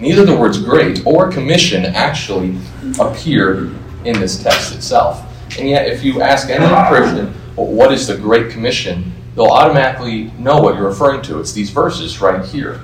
Neither 0.00 0.24
the 0.24 0.36
words 0.36 0.58
great 0.58 1.04
or 1.06 1.30
commission 1.30 1.84
actually 1.84 2.58
appear 3.00 3.72
in 4.04 4.18
this 4.18 4.42
text 4.42 4.74
itself. 4.74 5.24
And 5.58 5.68
yet, 5.68 5.88
if 5.88 6.04
you 6.04 6.20
ask 6.20 6.48
any 6.50 6.66
Christian, 6.88 7.34
well, 7.56 7.66
what 7.66 7.92
is 7.92 8.06
the 8.06 8.16
Great 8.16 8.50
Commission, 8.50 9.12
they'll 9.34 9.46
automatically 9.46 10.24
know 10.38 10.60
what 10.60 10.76
you're 10.76 10.88
referring 10.88 11.22
to. 11.22 11.40
It's 11.40 11.52
these 11.52 11.70
verses 11.70 12.20
right 12.20 12.44
here. 12.44 12.80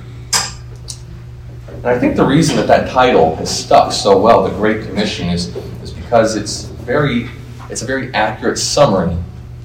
And 1.69 1.87
I 1.87 1.99
think 1.99 2.17
the 2.17 2.25
reason 2.25 2.57
that 2.57 2.67
that 2.67 2.91
title 2.91 3.37
has 3.37 3.55
stuck 3.55 3.93
so 3.93 4.19
well, 4.19 4.43
the 4.43 4.57
Great 4.57 4.87
Commission, 4.87 5.29
is, 5.29 5.55
is 5.83 5.93
because 5.93 6.37
it's 6.37 6.65
very 6.65 7.29
it's 7.71 7.83
a 7.83 7.87
very 7.87 8.13
accurate 8.15 8.59
summary 8.59 9.15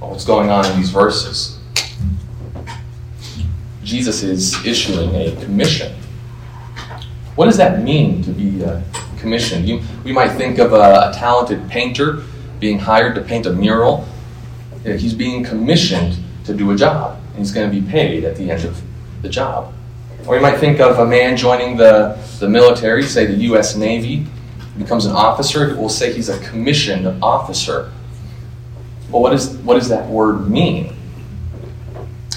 of 0.01 0.09
what's 0.09 0.25
going 0.25 0.49
on 0.49 0.65
in 0.65 0.77
these 0.77 0.89
verses. 0.89 1.59
Jesus 3.83 4.23
is 4.23 4.65
issuing 4.65 5.13
a 5.15 5.35
commission. 5.43 5.98
What 7.39 7.45
does 7.45 7.55
that 7.55 7.83
mean 7.83 8.21
to 8.23 8.31
be 8.31 8.65
uh, 8.65 8.81
commissioned? 9.17 9.65
You, 9.65 9.79
we 10.03 10.11
might 10.11 10.33
think 10.33 10.59
of 10.59 10.73
a, 10.73 11.09
a, 11.09 11.13
talented 11.15 11.69
painter 11.69 12.23
being 12.59 12.77
hired 12.77 13.15
to 13.15 13.21
paint 13.21 13.45
a 13.45 13.53
mural. 13.53 14.05
He's 14.83 15.13
being 15.13 15.45
commissioned 15.45 16.17
to 16.43 16.53
do 16.53 16.71
a 16.71 16.75
job, 16.75 17.17
and 17.29 17.37
he's 17.37 17.53
going 17.53 17.71
to 17.71 17.81
be 17.81 17.89
paid 17.89 18.25
at 18.25 18.35
the 18.35 18.51
end 18.51 18.65
of 18.65 18.81
the 19.21 19.29
job. 19.29 19.73
Or 20.27 20.35
you 20.35 20.41
might 20.41 20.57
think 20.57 20.81
of 20.81 20.99
a 20.99 21.05
man 21.05 21.37
joining 21.37 21.77
the, 21.77 22.19
the 22.41 22.49
military, 22.49 23.03
say 23.03 23.25
the 23.25 23.41
U.S. 23.43 23.73
Navy, 23.77 24.27
becomes 24.77 25.05
an 25.05 25.13
officer. 25.13 25.73
We'll 25.77 25.87
say 25.87 26.11
he's 26.11 26.27
a 26.27 26.39
commissioned 26.39 27.07
officer. 27.23 27.89
Well, 29.09 29.21
what, 29.21 29.31
is, 29.31 29.55
what 29.59 29.75
does 29.75 29.87
that 29.87 30.05
word 30.09 30.49
mean? 30.49 30.93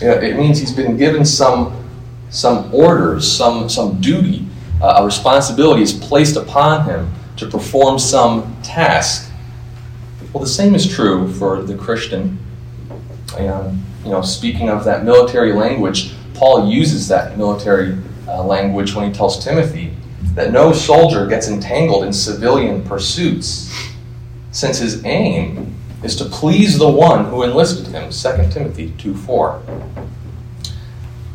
It 0.00 0.36
means 0.36 0.60
he's 0.60 0.70
been 0.70 0.96
given 0.96 1.24
some, 1.24 1.88
some 2.30 2.72
orders, 2.72 3.28
some, 3.28 3.68
some 3.68 4.00
duty, 4.00 4.46
uh, 4.82 4.96
a 4.98 5.04
responsibility 5.04 5.82
is 5.82 5.92
placed 5.92 6.36
upon 6.36 6.84
him 6.84 7.10
to 7.36 7.46
perform 7.46 7.98
some 7.98 8.60
task. 8.62 9.30
Well, 10.32 10.42
the 10.42 10.50
same 10.50 10.74
is 10.74 10.92
true 10.92 11.32
for 11.32 11.62
the 11.62 11.76
Christian. 11.76 12.38
And, 13.38 13.80
you 14.04 14.10
know, 14.10 14.22
speaking 14.22 14.68
of 14.68 14.84
that 14.84 15.04
military 15.04 15.52
language, 15.52 16.14
Paul 16.34 16.70
uses 16.70 17.06
that 17.08 17.38
military 17.38 17.96
uh, 18.26 18.42
language 18.42 18.94
when 18.94 19.08
he 19.08 19.14
tells 19.14 19.42
Timothy 19.42 19.94
that 20.34 20.50
no 20.50 20.72
soldier 20.72 21.26
gets 21.26 21.48
entangled 21.48 22.04
in 22.04 22.12
civilian 22.12 22.82
pursuits, 22.82 23.72
since 24.50 24.78
his 24.78 25.04
aim 25.04 25.74
is 26.02 26.16
to 26.16 26.24
please 26.24 26.78
the 26.78 26.90
one 26.90 27.26
who 27.26 27.42
enlisted 27.42 27.86
him. 27.88 28.10
2 28.10 28.50
Timothy 28.50 28.92
2 28.98 29.14
4. 29.14 29.62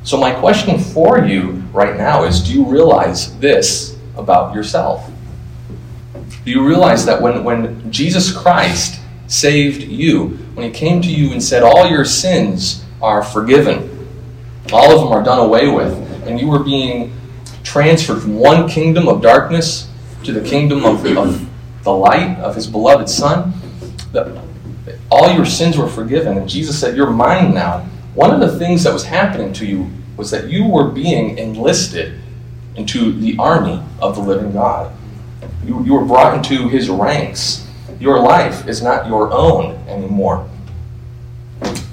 So, 0.08 0.16
my 0.16 0.32
question 0.32 0.80
for 0.80 1.20
you 1.20 1.62
right 1.74 1.98
now 1.98 2.24
is 2.24 2.42
do 2.42 2.54
you 2.54 2.64
realize 2.64 3.38
this 3.40 3.98
about 4.16 4.56
yourself? 4.56 5.12
Do 6.46 6.50
you 6.50 6.66
realize 6.66 7.06
that 7.08 7.22
when, 7.22 7.44
when 7.44 7.92
Jesus 7.92 8.32
Christ 8.32 9.02
saved 9.28 9.82
you, 9.82 10.30
when 10.54 10.66
he 10.66 10.72
came 10.72 11.02
to 11.02 11.10
you 11.10 11.34
and 11.34 11.44
said, 11.44 11.62
All 11.62 11.90
your 11.90 12.06
sins 12.06 12.86
are 13.02 13.22
forgiven, 13.22 14.08
all 14.72 14.94
of 14.94 15.02
them 15.02 15.12
are 15.12 15.22
done 15.22 15.40
away 15.40 15.68
with, 15.68 15.92
and 16.26 16.40
you 16.40 16.48
were 16.48 16.64
being 16.64 17.14
transferred 17.64 18.22
from 18.22 18.36
one 18.36 18.70
kingdom 18.70 19.10
of 19.10 19.22
darkness 19.22 19.90
to 20.24 20.32
the 20.32 20.48
kingdom 20.48 20.86
of, 20.86 21.06
of 21.18 21.50
the 21.84 21.92
light 21.92 22.38
of 22.40 22.56
his 22.56 22.66
beloved 22.66 23.10
Son, 23.10 23.52
that 24.14 24.42
all 25.12 25.36
your 25.36 25.46
sins 25.46 25.78
were 25.78 25.90
forgiven. 25.90 26.38
And 26.38 26.48
Jesus 26.48 26.80
said, 26.80 26.96
You're 26.96 27.12
mine 27.12 27.54
now. 27.54 27.86
One 28.18 28.32
of 28.32 28.40
the 28.40 28.58
things 28.58 28.84
that 28.84 28.92
was 28.92 29.04
happening 29.04 29.54
to 29.54 29.66
you 29.68 29.92
was 30.18 30.32
that 30.32 30.50
you 30.50 30.66
were 30.66 30.90
being 30.90 31.38
enlisted 31.38 32.20
into 32.76 33.12
the 33.12 33.38
army 33.38 33.80
of 34.02 34.16
the 34.16 34.22
living 34.22 34.54
God. 34.54 34.92
You, 35.64 35.86
you 35.86 35.94
were 35.94 36.04
brought 36.04 36.36
into 36.36 36.68
his 36.68 36.90
ranks. 36.90 37.70
Your 38.00 38.20
life 38.20 38.68
is 38.68 38.82
not 38.82 39.06
your 39.06 39.32
own 39.32 39.76
anymore. 39.88 40.50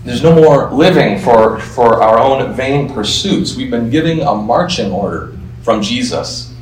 There's 0.02 0.22
no 0.22 0.34
more 0.34 0.72
living 0.72 1.18
for, 1.18 1.60
for 1.60 2.02
our 2.02 2.18
own 2.18 2.54
vain 2.54 2.88
pursuits. 2.88 3.54
We've 3.54 3.70
been 3.70 3.91
giving 3.91 4.22
a 4.22 4.34
marching 4.34 4.92
order 4.92 5.36
from 5.60 5.82
Jesus. 5.82 6.54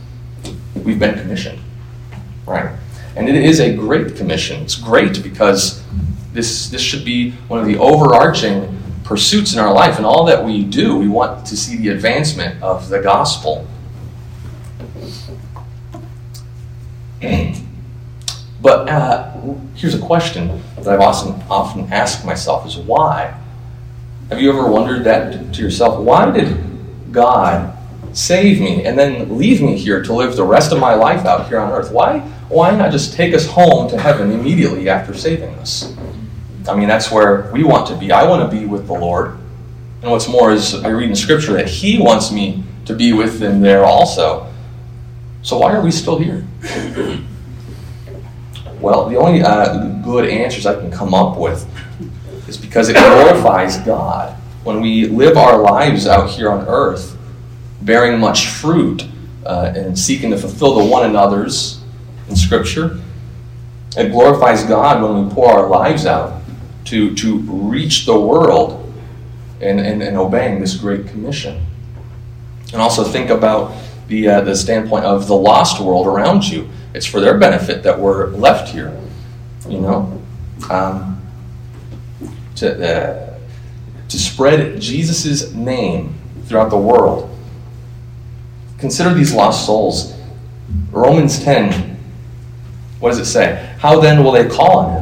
We've 0.75 0.99
been 0.99 1.17
commissioned. 1.17 1.61
Right? 2.47 2.77
And 3.15 3.29
it 3.29 3.37
is 3.37 3.61
a 3.61 3.77
great 3.77 4.17
commission. 4.17 4.61
It's 4.63 4.75
great 4.75 5.23
because 5.23 5.85
this, 6.33 6.69
this 6.69 6.83
should 6.83 7.05
be 7.05 7.31
one 7.47 7.61
of 7.61 7.67
the 7.67 7.79
overarching 7.79 8.82
pursuits 9.13 9.53
in 9.53 9.59
our 9.59 9.75
life. 9.75 9.99
And 9.99 10.07
all 10.07 10.25
that 10.25 10.43
we 10.43 10.65
do, 10.65 10.97
we 10.97 11.07
want 11.07 11.45
to 11.45 11.55
see 11.55 11.77
the 11.77 11.89
advancement 11.89 12.63
of 12.63 12.89
the 12.89 12.99
gospel. 12.99 13.69
But 18.63 18.89
uh, 18.89 19.39
here's 19.75 19.95
a 19.95 19.99
question 19.99 20.63
that 20.77 20.89
I've 20.89 21.01
often, 21.01 21.33
often 21.51 21.93
asked 21.93 22.25
myself 22.25 22.67
is 22.67 22.79
why? 22.79 23.39
Have 24.31 24.41
you 24.41 24.49
ever 24.49 24.67
wondered 24.67 25.05
that 25.05 25.53
to 25.53 25.61
yourself? 25.61 26.01
Why 26.01 26.31
did 26.31 26.57
God 27.13 27.77
save 28.15 28.63
me 28.63 28.87
and 28.87 28.99
then 28.99 29.37
leave 29.37 29.61
me 29.61 29.77
here 29.77 30.03
to 30.03 30.15
live 30.15 30.37
the 30.37 30.45
rest 30.45 30.73
of 30.73 30.79
my 30.79 30.95
life 30.95 31.27
out 31.27 31.49
here 31.49 31.59
on 31.59 31.71
earth? 31.71 31.93
Why, 31.93 32.21
why 32.49 32.75
not 32.75 32.91
just 32.91 33.13
take 33.13 33.35
us 33.35 33.47
home 33.47 33.91
to 33.91 33.99
heaven 33.99 34.31
immediately 34.31 34.89
after 34.89 35.13
saving 35.13 35.55
us? 35.57 35.95
I 36.69 36.77
mean, 36.77 36.89
that's 36.89 37.11
where 37.11 37.51
we 37.53 37.65
want 37.65 37.89
to 37.89 37.97
be. 37.97 38.13
I 38.13 38.29
want 38.29 38.51
to 38.51 38.57
be 38.57 38.67
with 38.67 38.87
the 38.87 38.93
Lord. 38.93 39.39
And 40.03 40.11
what's 40.11 40.29
more 40.29 40.53
is 40.53 40.75
I 40.85 40.89
read 40.89 41.09
in 41.09 41.17
Scripture 41.17 41.53
that 41.55 41.69
He 41.69 41.99
wants 41.99 42.33
me 42.33 42.65
to 42.87 42.95
be 42.95 43.13
with 43.13 43.41
Him 43.41 43.61
there 43.61 43.85
also. 43.85 44.53
So 45.43 45.59
why 45.59 45.75
are 45.75 45.83
we 45.83 45.91
still 45.91 46.19
here? 46.19 46.47
Well, 48.83 49.09
the 49.09 49.15
only 49.15 49.43
uh, 49.43 50.03
good 50.03 50.29
answers 50.29 50.67
I 50.67 50.75
can 50.75 50.91
come 50.91 51.15
up 51.15 51.39
with 51.39 51.65
is 52.49 52.59
because 52.59 52.89
it 52.89 52.95
glorifies 52.95 53.79
God. 53.79 54.37
When 54.65 54.81
we 54.81 55.07
live 55.07 55.37
our 55.37 55.57
lives 55.57 56.09
out 56.09 56.29
here 56.29 56.51
on 56.51 56.67
earth, 56.67 57.17
bearing 57.83 58.19
much 58.19 58.49
fruit 58.49 59.07
uh, 59.47 59.73
and 59.77 59.97
seeking 59.97 60.31
to 60.33 60.37
fulfill 60.37 60.75
the 60.75 60.85
one 60.85 61.09
another's 61.09 61.81
in 62.29 62.35
Scripture, 62.35 62.99
it 63.97 64.11
glorifies 64.11 64.65
God 64.65 65.01
when 65.01 65.29
we 65.29 65.33
pour 65.33 65.49
our 65.49 65.69
lives 65.69 66.05
out 66.05 66.42
to, 66.85 67.15
to 67.15 67.39
reach 67.39 68.07
the 68.07 68.19
world 68.19 68.93
and, 69.61 69.81
and, 69.81 70.03
and 70.03 70.17
obeying 70.17 70.61
this 70.61 70.77
great 70.77 71.07
commission. 71.07 71.65
And 72.73 72.81
also 72.81 73.05
think 73.05 73.31
about 73.31 73.75
the, 74.09 74.29
uh, 74.29 74.41
the 74.43 74.57
standpoint 74.57 75.05
of 75.05 75.27
the 75.27 75.37
lost 75.37 75.81
world 75.81 76.07
around 76.07 76.45
you. 76.49 76.69
It's 76.95 77.07
for 77.07 77.21
their 77.21 77.39
benefit 77.39 77.83
that 77.85 77.99
we're 77.99 78.29
left 78.29 78.69
here, 78.73 78.99
you 79.69 79.81
know, 79.81 80.23
um, 80.71 81.23
to, 82.57 82.97
uh, 82.97 83.39
to 84.09 84.19
spread 84.19 84.81
Jesus' 84.81 85.53
name 85.53 86.15
throughout 86.45 86.71
the 86.71 86.79
world. 86.79 87.29
Consider 88.79 89.15
these 89.15 89.33
lost 89.33 89.65
souls. 89.65 90.15
Romans 90.91 91.43
10, 91.43 91.99
what 93.01 93.11
does 93.11 93.19
it 93.19 93.27
say? 93.27 93.75
How 93.79 94.01
then 94.01 94.23
will 94.23 94.33
they 94.33 94.49
call 94.49 94.79
on 94.79 94.93
him? 94.93 95.02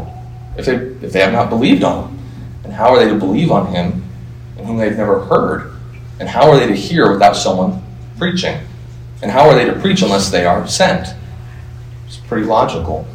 If 0.60 0.66
they, 0.66 1.06
if 1.06 1.12
they 1.12 1.20
have 1.20 1.32
not 1.32 1.50
believed 1.50 1.82
on 1.82 2.08
him? 2.08 2.18
And 2.64 2.72
how 2.72 2.94
are 2.94 3.02
they 3.02 3.08
to 3.10 3.18
believe 3.18 3.50
on 3.50 3.72
him 3.72 4.04
in 4.56 4.64
whom 4.64 4.76
they've 4.76 4.96
never 4.96 5.24
heard? 5.24 5.74
And 6.20 6.28
how 6.28 6.50
are 6.50 6.58
they 6.58 6.66
to 6.66 6.74
hear 6.74 7.10
without 7.10 7.34
someone 7.34 7.82
preaching? 8.18 8.60
And 9.22 9.30
how 9.30 9.48
are 9.48 9.54
they 9.54 9.64
to 9.64 9.78
preach 9.80 10.02
unless 10.02 10.30
they 10.30 10.44
are 10.44 10.66
sent? 10.68 11.14
It's 12.06 12.18
pretty 12.18 12.46
logical. 12.46 13.06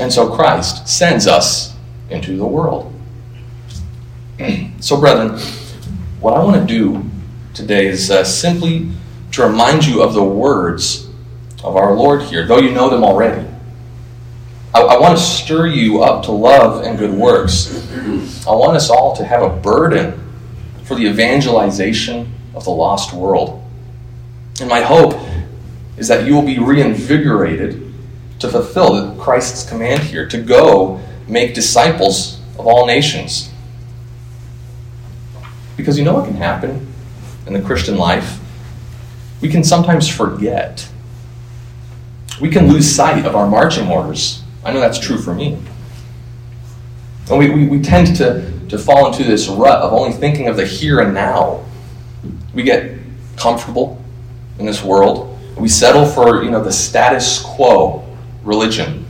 And 0.00 0.12
so 0.12 0.34
Christ 0.34 0.88
sends 0.88 1.26
us 1.26 1.74
into 2.10 2.36
the 2.36 2.46
world. 2.46 2.92
so, 4.80 5.00
brethren, 5.00 5.38
what 6.20 6.34
I 6.34 6.42
want 6.42 6.56
to 6.60 6.66
do 6.66 7.04
today 7.54 7.86
is 7.86 8.10
uh, 8.10 8.24
simply 8.24 8.90
to 9.32 9.42
remind 9.42 9.86
you 9.86 10.02
of 10.02 10.14
the 10.14 10.24
words 10.24 11.08
of 11.62 11.76
our 11.76 11.94
Lord 11.94 12.22
here, 12.22 12.46
though 12.46 12.58
you 12.58 12.70
know 12.70 12.90
them 12.90 13.04
already. 13.04 13.46
I, 14.74 14.80
I 14.80 14.98
want 14.98 15.16
to 15.16 15.22
stir 15.22 15.68
you 15.68 16.02
up 16.02 16.24
to 16.24 16.32
love 16.32 16.84
and 16.84 16.98
good 16.98 17.12
works. 17.12 17.88
I 18.46 18.52
want 18.54 18.76
us 18.76 18.90
all 18.90 19.14
to 19.16 19.24
have 19.24 19.42
a 19.42 19.48
burden 19.48 20.20
for 20.82 20.96
the 20.96 21.06
evangelization 21.06 22.32
of 22.54 22.64
the 22.64 22.70
lost 22.70 23.12
world. 23.12 23.62
And 24.60 24.68
my 24.68 24.80
hope 24.80 25.14
is 25.96 26.08
that 26.08 26.26
you 26.26 26.34
will 26.34 26.42
be 26.42 26.58
reinvigorated 26.58 27.92
to 28.40 28.48
fulfill 28.48 29.14
Christ's 29.16 29.68
command 29.68 30.02
here 30.02 30.28
to 30.28 30.42
go 30.42 31.00
make 31.28 31.54
disciples 31.54 32.40
of 32.58 32.66
all 32.66 32.86
nations. 32.86 33.50
Because 35.76 35.98
you 35.98 36.04
know 36.04 36.14
what 36.14 36.26
can 36.26 36.36
happen 36.36 36.92
in 37.46 37.52
the 37.52 37.62
Christian 37.62 37.96
life? 37.96 38.38
We 39.40 39.48
can 39.48 39.64
sometimes 39.64 40.08
forget. 40.08 40.88
We 42.40 42.50
can 42.50 42.68
lose 42.68 42.92
sight 42.92 43.24
of 43.24 43.34
our 43.34 43.48
marching 43.48 43.88
orders. 43.88 44.43
I 44.64 44.72
know 44.72 44.80
that's 44.80 44.98
true 44.98 45.18
for 45.18 45.34
me. 45.34 45.58
And 47.28 47.38
we, 47.38 47.50
we, 47.50 47.66
we 47.68 47.80
tend 47.80 48.16
to, 48.16 48.50
to 48.68 48.78
fall 48.78 49.06
into 49.10 49.24
this 49.24 49.48
rut 49.48 49.80
of 49.80 49.92
only 49.92 50.12
thinking 50.12 50.48
of 50.48 50.56
the 50.56 50.66
here 50.66 51.00
and 51.00 51.14
now. 51.14 51.64
We 52.54 52.62
get 52.62 52.98
comfortable 53.36 54.02
in 54.58 54.66
this 54.66 54.82
world. 54.82 55.38
We 55.56 55.68
settle 55.68 56.06
for 56.06 56.42
you 56.42 56.50
know 56.50 56.62
the 56.62 56.72
status 56.72 57.40
quo 57.42 58.04
religion. 58.42 59.06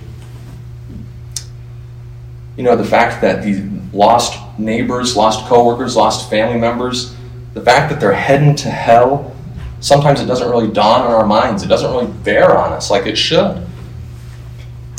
You 2.56 2.64
know 2.64 2.76
the 2.76 2.84
fact 2.84 3.20
that 3.22 3.42
these 3.42 3.60
lost 3.92 4.38
neighbors, 4.58 5.16
lost 5.16 5.46
coworkers, 5.46 5.96
lost 5.96 6.28
family 6.30 6.58
members, 6.58 7.14
the 7.54 7.60
fact 7.60 7.90
that 7.90 8.00
they're 8.00 8.12
heading 8.12 8.54
to 8.56 8.70
hell, 8.70 9.34
sometimes 9.80 10.20
it 10.20 10.26
doesn't 10.26 10.48
really 10.50 10.70
dawn 10.70 11.02
on 11.02 11.12
our 11.12 11.26
minds. 11.26 11.62
It 11.62 11.68
doesn't 11.68 11.90
really 11.90 12.12
bear 12.24 12.56
on 12.56 12.72
us 12.72 12.90
like 12.90 13.06
it 13.06 13.16
should. 13.16 13.64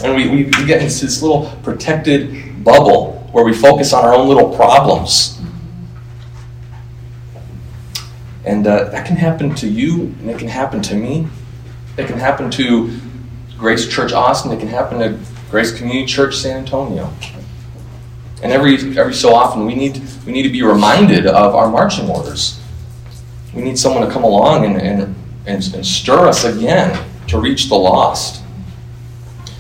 And 0.04 0.16
we, 0.16 0.28
we, 0.28 0.44
we 0.46 0.66
get 0.66 0.82
into 0.82 1.06
this 1.06 1.22
little 1.22 1.52
protected 1.64 2.64
bubble 2.64 3.14
where 3.32 3.44
we 3.44 3.54
focus 3.54 3.94
on 3.94 4.06
our 4.06 4.14
own 4.14 4.28
little 4.28 4.56
problems. 4.56 5.42
And 8.46 8.68
uh, 8.68 8.86
that 8.86 9.06
can 9.06 9.16
happen 9.16 9.56
to 9.56 9.68
you, 9.68 10.14
and 10.20 10.30
it 10.30 10.38
can 10.38 10.48
happen 10.48 10.82
to 10.84 10.96
me. 10.96 11.28
It 11.98 12.08
can 12.08 12.20
happen 12.20 12.52
to 12.52 13.00
Grace 13.58 13.88
Church 13.88 14.14
Austin. 14.14 14.52
It 14.52 14.60
can 14.60 14.68
happen 14.68 15.00
to 15.00 15.20
Grace 15.50 15.76
Community 15.76 16.06
Church 16.06 16.36
San 16.36 16.58
Antonio. 16.58 17.12
And 18.44 18.52
every, 18.52 18.76
every 18.98 19.14
so 19.14 19.34
often, 19.34 19.66
we 19.66 19.74
need, 19.74 20.02
we 20.26 20.32
need 20.32 20.44
to 20.44 20.50
be 20.50 20.62
reminded 20.62 21.26
of 21.26 21.56
our 21.56 21.70
marching 21.70 22.10
orders. 22.10 22.62
We 23.54 23.64
need 23.64 23.80
someone 23.80 24.06
to 24.06 24.14
come 24.14 24.24
along 24.24 24.66
and, 24.66 24.80
and, 24.80 25.16
and, 25.48 25.74
and 25.74 25.86
stir 25.86 26.28
us 26.28 26.44
again 26.44 27.04
to 27.28 27.40
reach 27.40 27.70
the 27.70 27.76
lost. 27.76 28.45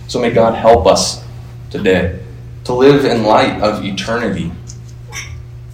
So 0.07 0.19
may 0.19 0.31
God 0.31 0.55
help 0.55 0.85
us 0.85 1.23
today 1.69 2.19
to 2.65 2.73
live 2.73 3.05
in 3.05 3.23
light 3.23 3.61
of 3.61 3.83
eternity. 3.83 4.51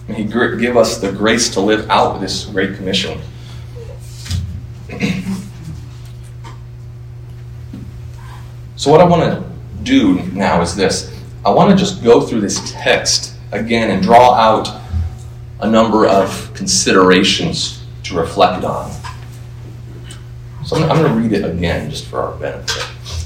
May 0.08 0.14
He 0.14 0.24
give 0.24 0.76
us 0.76 0.98
the 0.98 1.12
grace 1.12 1.50
to 1.50 1.60
live 1.60 1.88
out 1.90 2.20
this 2.20 2.44
great 2.46 2.76
commission. 2.76 3.20
so, 8.76 8.90
what 8.90 9.00
I 9.00 9.04
want 9.04 9.22
to 9.22 9.44
do 9.82 10.22
now 10.32 10.60
is 10.60 10.76
this 10.76 11.12
I 11.44 11.50
want 11.50 11.70
to 11.70 11.76
just 11.76 12.04
go 12.04 12.20
through 12.20 12.40
this 12.40 12.72
text 12.72 13.34
again 13.50 13.90
and 13.90 14.02
draw 14.02 14.34
out 14.34 14.80
a 15.60 15.68
number 15.68 16.06
of 16.06 16.52
considerations 16.54 17.84
to 18.04 18.16
reflect 18.16 18.64
on. 18.64 18.90
So 20.64 20.76
I'm, 20.76 20.88
going 20.88 21.12
to 21.12 21.20
read 21.20 21.32
it 21.32 21.44
again 21.44 21.90
just 21.90 22.06
for 22.06 22.22
our 22.22 22.36
benefit. 22.36 22.91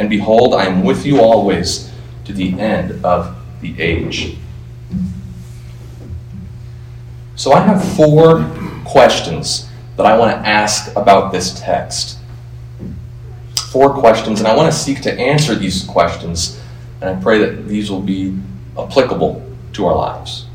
And 0.00 0.08
behold, 0.08 0.54
I 0.54 0.64
am 0.64 0.82
with 0.82 1.04
you 1.04 1.20
always 1.20 1.92
to 2.24 2.32
the 2.32 2.58
end 2.58 3.04
of 3.04 3.36
the 3.60 3.78
age. 3.78 4.38
So 7.36 7.52
I 7.52 7.60
have 7.60 7.84
four 7.96 8.50
questions 8.86 9.68
that 9.98 10.06
I 10.06 10.16
want 10.16 10.32
to 10.32 10.48
ask 10.48 10.96
about 10.96 11.32
this 11.32 11.60
text. 11.60 12.18
Four 13.70 13.92
questions, 13.92 14.40
and 14.40 14.48
I 14.48 14.56
want 14.56 14.72
to 14.72 14.78
seek 14.78 15.02
to 15.02 15.12
answer 15.12 15.54
these 15.54 15.84
questions 15.84 16.58
and 17.02 17.10
I 17.10 17.22
pray 17.22 17.38
that 17.38 17.68
these 17.68 17.90
will 17.90 18.00
be 18.00 18.38
applicable 18.78 19.46
to 19.74 19.86
our 19.86 19.96
lives. 19.96 20.46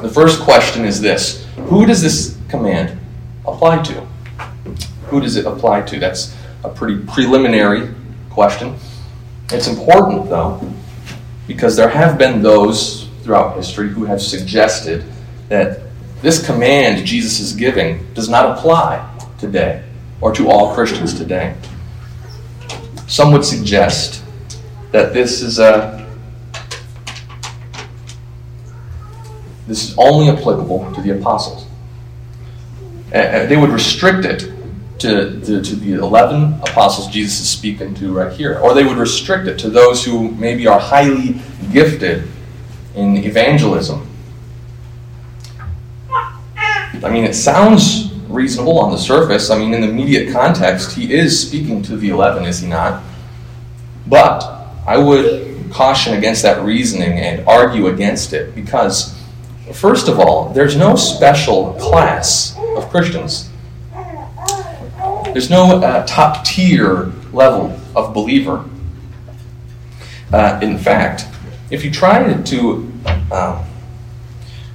The 0.00 0.08
first 0.08 0.40
question 0.40 0.86
is 0.86 1.02
this 1.02 1.44
Who 1.68 1.84
does 1.84 2.00
this 2.00 2.38
command 2.48 2.98
apply 3.46 3.82
to? 3.82 4.00
Who 5.08 5.20
does 5.20 5.36
it 5.36 5.44
apply 5.44 5.82
to? 5.82 5.98
That's 5.98 6.34
a 6.64 6.70
pretty 6.70 7.04
preliminary 7.04 7.94
question. 8.32 8.76
It's 9.50 9.68
important, 9.68 10.28
though, 10.28 10.60
because 11.46 11.76
there 11.76 11.88
have 11.88 12.18
been 12.18 12.42
those 12.42 13.08
throughout 13.22 13.56
history 13.56 13.88
who 13.88 14.04
have 14.04 14.20
suggested 14.20 15.04
that 15.48 15.80
this 16.22 16.44
command 16.44 17.04
Jesus 17.06 17.40
is 17.40 17.52
giving 17.52 18.06
does 18.14 18.28
not 18.28 18.56
apply 18.56 19.08
today 19.38 19.82
or 20.20 20.32
to 20.32 20.48
all 20.48 20.74
Christians 20.74 21.14
today. 21.14 21.54
Some 23.06 23.32
would 23.32 23.44
suggest 23.44 24.24
that 24.92 25.12
this 25.12 25.42
is 25.42 25.58
a 25.58 26.00
this 29.66 29.88
is 29.88 29.94
only 29.98 30.28
applicable 30.28 30.92
to 30.94 31.02
the 31.02 31.18
apostles. 31.18 31.66
Uh, 33.08 33.46
they 33.46 33.56
would 33.56 33.70
restrict 33.70 34.24
it 34.24 34.51
to, 35.02 35.40
to, 35.40 35.62
to, 35.62 35.76
the 35.76 35.94
11 35.94 36.54
apostles 36.62 37.08
Jesus 37.08 37.40
is 37.40 37.50
speaking 37.50 37.94
to 37.96 38.12
right 38.12 38.32
here. 38.32 38.58
Or 38.58 38.74
they 38.74 38.84
would 38.84 38.96
restrict 38.96 39.48
it 39.48 39.58
to 39.60 39.70
those 39.70 40.04
who 40.04 40.30
maybe 40.32 40.66
are 40.66 40.80
highly 40.80 41.40
gifted 41.72 42.28
in 42.94 43.16
evangelism. 43.16 44.08
I 46.10 47.10
mean, 47.10 47.24
it 47.24 47.34
sounds 47.34 48.12
reasonable 48.28 48.78
on 48.78 48.92
the 48.92 48.98
surface. 48.98 49.50
I 49.50 49.58
mean, 49.58 49.74
in 49.74 49.80
the 49.80 49.88
immediate 49.88 50.32
context, 50.32 50.96
he 50.96 51.12
is 51.12 51.48
speaking 51.48 51.82
to 51.82 51.96
the 51.96 52.10
11, 52.10 52.44
is 52.44 52.60
he 52.60 52.68
not? 52.68 53.02
But 54.06 54.42
I 54.86 54.98
would 54.98 55.70
caution 55.72 56.14
against 56.14 56.42
that 56.42 56.62
reasoning 56.64 57.18
and 57.18 57.46
argue 57.48 57.88
against 57.88 58.32
it 58.32 58.54
because, 58.54 59.18
first 59.72 60.08
of 60.08 60.18
all, 60.18 60.50
there's 60.50 60.76
no 60.76 60.96
special 60.96 61.74
class 61.74 62.56
of 62.76 62.88
Christians. 62.90 63.48
There's 65.32 65.50
no 65.50 65.80
uh, 65.80 66.06
top 66.06 66.44
tier 66.44 67.10
level 67.32 67.78
of 67.96 68.12
believer. 68.12 68.68
Uh, 70.32 70.58
in 70.62 70.78
fact, 70.78 71.26
if 71.70 71.84
you 71.84 71.90
try 71.90 72.32
to, 72.42 72.92
uh, 73.30 73.64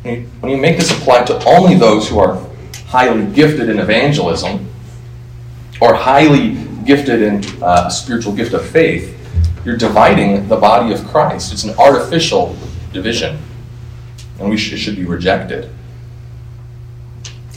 when, 0.02 0.52
you, 0.52 0.58
make 0.58 0.78
this 0.78 0.92
apply 0.92 1.26
to 1.26 1.44
only 1.46 1.76
those 1.76 2.10
who 2.10 2.20
are 2.20 2.44
highly 2.88 3.26
gifted 3.34 3.70
in 3.70 3.80
evangelism 3.80 4.68
or 5.80 5.94
highly 5.94 6.56
gifted 6.86 7.22
in 7.22 7.44
uh, 7.62 7.90
spiritual 7.90 8.34
gift 8.34 8.54
of 8.54 8.68
faith, 8.68 9.14
you're 9.64 9.78
dividing 9.78 10.48
the 10.48 10.56
body 10.56 10.94
of 10.94 11.06
Christ. 11.08 11.52
It's 11.54 11.66
an 11.66 11.78
artificial 11.78 12.56
division, 12.94 13.38
and 14.40 14.50
we 14.50 14.56
it 14.56 14.60
should 14.60 14.96
be 14.96 15.06
rejected. 15.06 15.70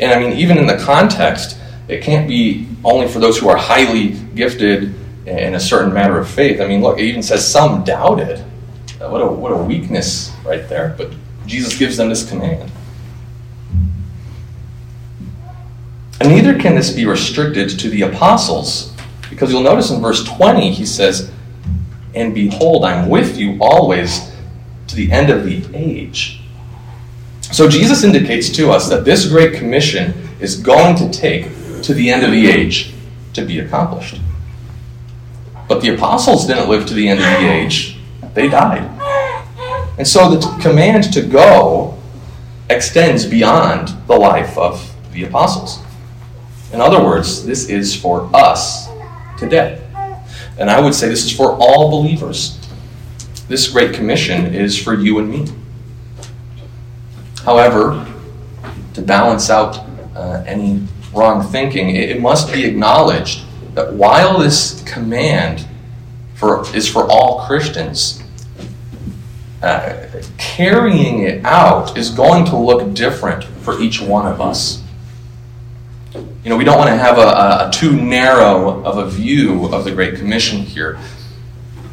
And 0.00 0.12
I 0.12 0.18
mean, 0.18 0.36
even 0.36 0.58
in 0.58 0.66
the 0.66 0.78
context, 0.78 1.59
it 1.90 2.02
can't 2.04 2.28
be 2.28 2.68
only 2.84 3.08
for 3.08 3.18
those 3.18 3.36
who 3.36 3.48
are 3.48 3.56
highly 3.56 4.10
gifted 4.36 4.94
in 5.26 5.54
a 5.54 5.60
certain 5.60 5.92
matter 5.92 6.18
of 6.18 6.28
faith. 6.28 6.60
I 6.60 6.68
mean, 6.68 6.82
look, 6.82 6.98
it 6.98 7.02
even 7.02 7.22
says 7.22 7.46
some 7.46 7.82
doubted. 7.82 8.38
Uh, 9.00 9.08
what 9.08 9.20
a, 9.20 9.26
what 9.26 9.50
a 9.50 9.56
weakness 9.56 10.32
right 10.44 10.68
there. 10.68 10.94
But 10.96 11.12
Jesus 11.46 11.76
gives 11.76 11.96
them 11.96 12.08
this 12.08 12.28
command. 12.28 12.70
And 16.20 16.28
neither 16.28 16.56
can 16.56 16.76
this 16.76 16.92
be 16.92 17.06
restricted 17.06 17.70
to 17.80 17.90
the 17.90 18.02
apostles, 18.02 18.94
because 19.28 19.50
you'll 19.50 19.62
notice 19.62 19.90
in 19.90 20.00
verse 20.00 20.22
20, 20.24 20.70
he 20.70 20.86
says, 20.86 21.32
and 22.14 22.32
behold, 22.34 22.84
I'm 22.84 23.08
with 23.08 23.36
you 23.36 23.58
always 23.60 24.30
to 24.86 24.96
the 24.96 25.10
end 25.10 25.30
of 25.30 25.44
the 25.44 25.64
age. 25.74 26.40
So 27.52 27.68
Jesus 27.68 28.04
indicates 28.04 28.50
to 28.50 28.70
us 28.70 28.88
that 28.90 29.04
this 29.04 29.28
great 29.28 29.54
commission 29.54 30.14
is 30.40 30.56
going 30.56 30.94
to 30.96 31.10
take 31.10 31.46
to 31.84 31.94
the 31.94 32.10
end 32.10 32.24
of 32.24 32.30
the 32.30 32.46
age 32.46 32.92
to 33.34 33.44
be 33.44 33.58
accomplished. 33.60 34.20
But 35.68 35.82
the 35.82 35.94
apostles 35.94 36.46
didn't 36.46 36.68
live 36.68 36.86
to 36.86 36.94
the 36.94 37.08
end 37.08 37.20
of 37.20 37.26
the 37.26 37.48
age, 37.48 37.98
they 38.34 38.48
died. 38.48 38.88
And 39.98 40.06
so 40.06 40.34
the 40.34 40.60
command 40.60 41.12
to 41.12 41.22
go 41.22 41.98
extends 42.68 43.26
beyond 43.26 43.88
the 44.06 44.16
life 44.16 44.56
of 44.56 44.94
the 45.12 45.24
apostles. 45.24 45.78
In 46.72 46.80
other 46.80 47.02
words, 47.04 47.44
this 47.44 47.68
is 47.68 47.94
for 47.94 48.30
us 48.34 48.88
today. 49.38 49.82
And 50.58 50.70
I 50.70 50.80
would 50.80 50.94
say 50.94 51.08
this 51.08 51.24
is 51.24 51.36
for 51.36 51.56
all 51.56 51.90
believers. 51.90 52.58
This 53.48 53.68
Great 53.68 53.94
Commission 53.94 54.54
is 54.54 54.80
for 54.80 54.94
you 54.94 55.18
and 55.18 55.28
me. 55.28 55.48
However, 57.44 58.06
to 58.94 59.02
balance 59.02 59.50
out 59.50 59.78
uh, 60.14 60.44
any 60.46 60.86
wrong 61.14 61.42
thinking, 61.42 61.96
it, 61.96 62.10
it 62.10 62.20
must 62.20 62.52
be 62.52 62.64
acknowledged 62.64 63.42
that 63.74 63.92
while 63.92 64.38
this 64.38 64.82
command 64.84 65.66
for, 66.34 66.64
is 66.74 66.88
for 66.88 67.10
all 67.10 67.46
Christians, 67.46 68.22
uh, 69.62 70.06
carrying 70.38 71.22
it 71.22 71.44
out 71.44 71.98
is 71.98 72.10
going 72.10 72.46
to 72.46 72.56
look 72.56 72.94
different 72.94 73.44
for 73.44 73.80
each 73.80 74.00
one 74.00 74.26
of 74.26 74.40
us. 74.40 74.82
You 76.14 76.48
know, 76.48 76.56
we 76.56 76.64
don't 76.64 76.78
want 76.78 76.88
to 76.88 76.96
have 76.96 77.18
a, 77.18 77.68
a 77.68 77.70
too 77.72 77.92
narrow 77.92 78.82
of 78.82 78.96
a 78.96 79.08
view 79.08 79.66
of 79.66 79.84
the 79.84 79.92
Great 79.92 80.16
Commission 80.16 80.60
here. 80.62 80.98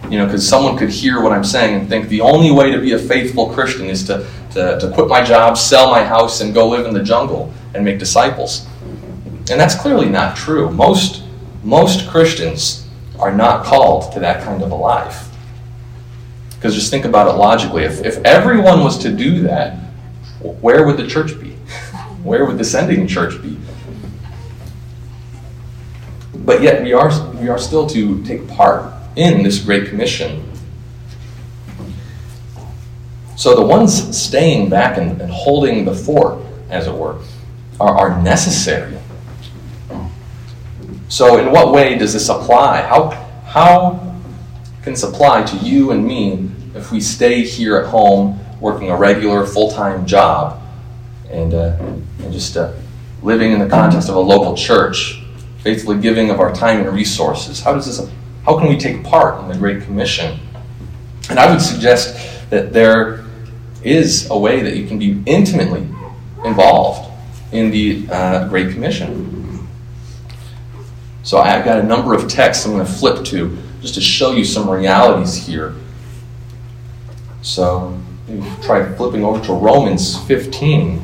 You 0.10 0.18
know, 0.18 0.26
because 0.26 0.48
someone 0.48 0.78
could 0.78 0.90
hear 0.90 1.22
what 1.22 1.34
I'm 1.34 1.44
saying 1.44 1.76
and 1.82 1.90
think 1.90 2.08
the 2.08 2.22
only 2.22 2.50
way 2.52 2.72
to 2.72 2.80
be 2.80 2.94
a 2.94 3.00
faithful 3.00 3.50
Christian 3.50 3.88
is 3.88 4.06
to, 4.06 4.26
to, 4.52 4.80
to 4.80 4.92
quit 4.94 5.10
my 5.10 5.22
job, 5.22 5.58
sell 5.58 5.92
my 5.92 6.06
house, 6.06 6.40
and 6.40 6.54
go 6.54 6.70
live 6.70 6.86
in 6.86 6.94
the 6.94 7.04
jungle 7.04 7.54
and 7.76 7.84
make 7.84 8.00
disciples. 8.00 8.66
And 9.50 9.60
that's 9.60 9.75
clearly 9.75 10.10
not 10.10 10.36
true. 10.36 10.70
Most, 10.72 11.24
most 11.63 12.08
Christians 12.10 12.88
are 13.20 13.34
not 13.34 13.66
called 13.66 14.12
to 14.13 14.20
that 14.20 14.44
kind 14.44 14.62
of 14.62 14.72
a 14.72 14.75
life. 14.75 15.30
Because 16.56 16.75
just 16.75 16.92
think 16.92 17.06
about 17.06 17.27
it 17.27 17.38
logically. 17.38 17.84
If, 17.84 18.04
if 18.04 18.18
everyone 18.25 18.84
was 18.84 18.98
to 19.00 19.12
do 19.12 19.42
that, 19.44 19.77
where 20.42 20.86
would 20.86 20.98
the 20.98 21.08
church 21.08 21.39
be? 21.39 21.51
Where 22.24 22.46
would 22.46 22.58
the 22.58 22.66
sending 22.66 23.08
church 23.08 23.42
be? 23.42 23.58
But 26.36 26.62
yet 26.62 26.84
we 26.84 26.92
are, 26.92 27.10
we 27.36 27.48
are 27.48 27.58
still 27.58 27.88
to 27.88 28.24
take 28.24 28.48
part 28.50 28.94
in 29.16 29.44
this 29.44 29.60
Great 29.60 29.88
Commission. 29.88 30.44
So 33.38 33.56
the 33.56 33.66
ones 33.66 34.18
staying 34.18 34.70
back 34.70 34.98
and, 34.98 35.22
and 35.22 35.32
holding 35.32 35.86
the 35.86 35.94
fort, 35.94 36.44
as 36.70 36.88
it 36.88 36.94
were, 36.94 37.20
are, 37.80 37.98
are 37.98 38.22
necessary. 38.22 38.98
So, 41.10 41.38
in 41.38 41.52
what 41.52 41.72
way 41.72 41.98
does 41.98 42.14
this 42.14 42.30
apply? 42.30 42.82
How, 42.82 43.12
how 43.46 44.16
can 44.84 44.94
this 44.94 45.04
apply 45.04 45.44
to 45.44 45.58
you 45.58 45.92
and 45.92 46.06
me 46.06 46.50
if 46.76 46.92
we 46.92 47.00
stay 47.00 47.44
here 47.44 47.78
at 47.78 47.90
home 47.90 48.40
working 48.60 48.92
a 48.92 48.98
regular 48.98 49.46
full 49.46 49.72
time 49.72 50.06
job 50.06 50.62
and, 51.30 51.54
uh, 51.54 51.78
and 51.80 52.34
just 52.34 52.58
uh, 52.58 52.74
living 53.24 53.52
in 53.52 53.60
the 53.60 53.68
context 53.68 54.10
of 54.10 54.16
a 54.16 54.20
local 54.20 54.56
church, 54.56 55.24
faithfully 55.60 56.00
giving 56.00 56.30
of 56.30 56.40
our 56.40 56.54
time 56.54 56.82
and 56.82 56.94
resources? 56.94 57.62
How 57.62 57.74
does 57.74 57.86
this 57.86 58.12
how 58.48 58.58
can 58.58 58.70
we 58.70 58.78
take 58.78 59.04
part 59.04 59.42
in 59.42 59.50
the 59.50 59.58
Great 59.58 59.84
Commission? 59.84 60.40
And 61.30 61.38
I 61.38 61.52
would 61.52 61.62
suggest 61.62 62.50
that 62.50 62.72
there 62.72 63.26
is 63.84 64.30
a 64.30 64.40
way 64.40 64.62
that 64.62 64.78
you 64.78 64.88
can 64.88 64.98
be 64.98 65.22
intimately 65.26 65.86
involved 66.46 67.12
in 67.52 67.72
the 67.72 68.08
uh, 68.10 68.48
Great 68.48 68.72
Commission. 68.72 69.37
So 71.27 71.39
I've 71.39 71.65
got 71.65 71.79
a 71.79 71.84
number 71.84 72.13
of 72.13 72.29
texts 72.29 72.65
I'm 72.65 72.72
going 72.72 72.86
to 72.86 72.89
flip 72.89 73.25
to 73.25 73.57
just 73.81 73.96
to 73.96 74.01
show 74.01 74.31
you 74.31 74.46
some 74.46 74.69
realities 74.69 75.36
here. 75.36 75.75
So 77.41 78.00
try 78.62 78.89
flipping 78.93 79.25
over 79.25 79.43
to 79.48 79.51
Romans 79.51 80.17
15. 80.25 81.01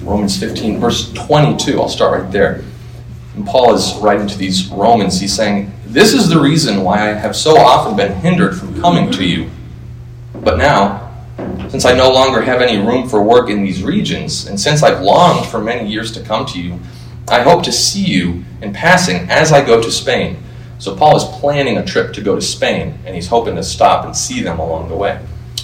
Romans 0.00 0.40
15, 0.40 0.80
verse 0.80 1.12
22. 1.12 1.78
I'll 1.78 1.90
start 1.90 2.22
right 2.22 2.32
there. 2.32 2.64
And 3.36 3.46
Paul 3.46 3.74
is 3.74 3.94
writing 3.96 4.26
to 4.26 4.38
these 4.38 4.68
Romans. 4.68 5.20
He's 5.20 5.34
saying, 5.34 5.72
This 5.86 6.14
is 6.14 6.28
the 6.28 6.40
reason 6.40 6.82
why 6.82 7.10
I 7.10 7.12
have 7.12 7.36
so 7.36 7.56
often 7.56 7.94
been 7.94 8.14
hindered 8.14 8.58
from 8.58 8.80
coming 8.80 9.12
to 9.12 9.24
you. 9.24 9.50
But 10.34 10.56
now, 10.56 11.12
since 11.68 11.84
I 11.84 11.94
no 11.94 12.10
longer 12.10 12.40
have 12.40 12.62
any 12.62 12.84
room 12.84 13.08
for 13.08 13.22
work 13.22 13.50
in 13.50 13.62
these 13.62 13.82
regions, 13.82 14.46
and 14.46 14.58
since 14.58 14.82
I've 14.82 15.02
longed 15.02 15.46
for 15.46 15.60
many 15.60 15.86
years 15.86 16.10
to 16.12 16.22
come 16.22 16.46
to 16.46 16.60
you, 16.60 16.80
I 17.28 17.42
hope 17.42 17.62
to 17.64 17.72
see 17.72 18.04
you 18.04 18.42
in 18.62 18.72
passing 18.72 19.28
as 19.28 19.52
I 19.52 19.64
go 19.64 19.82
to 19.82 19.92
Spain. 19.92 20.38
So 20.78 20.96
Paul 20.96 21.16
is 21.16 21.24
planning 21.40 21.76
a 21.76 21.84
trip 21.84 22.14
to 22.14 22.22
go 22.22 22.36
to 22.36 22.42
Spain, 22.42 22.98
and 23.04 23.14
he's 23.14 23.28
hoping 23.28 23.56
to 23.56 23.62
stop 23.62 24.06
and 24.06 24.16
see 24.16 24.42
them 24.42 24.58
along 24.58 24.88
the 24.88 24.96
way. 24.96 25.20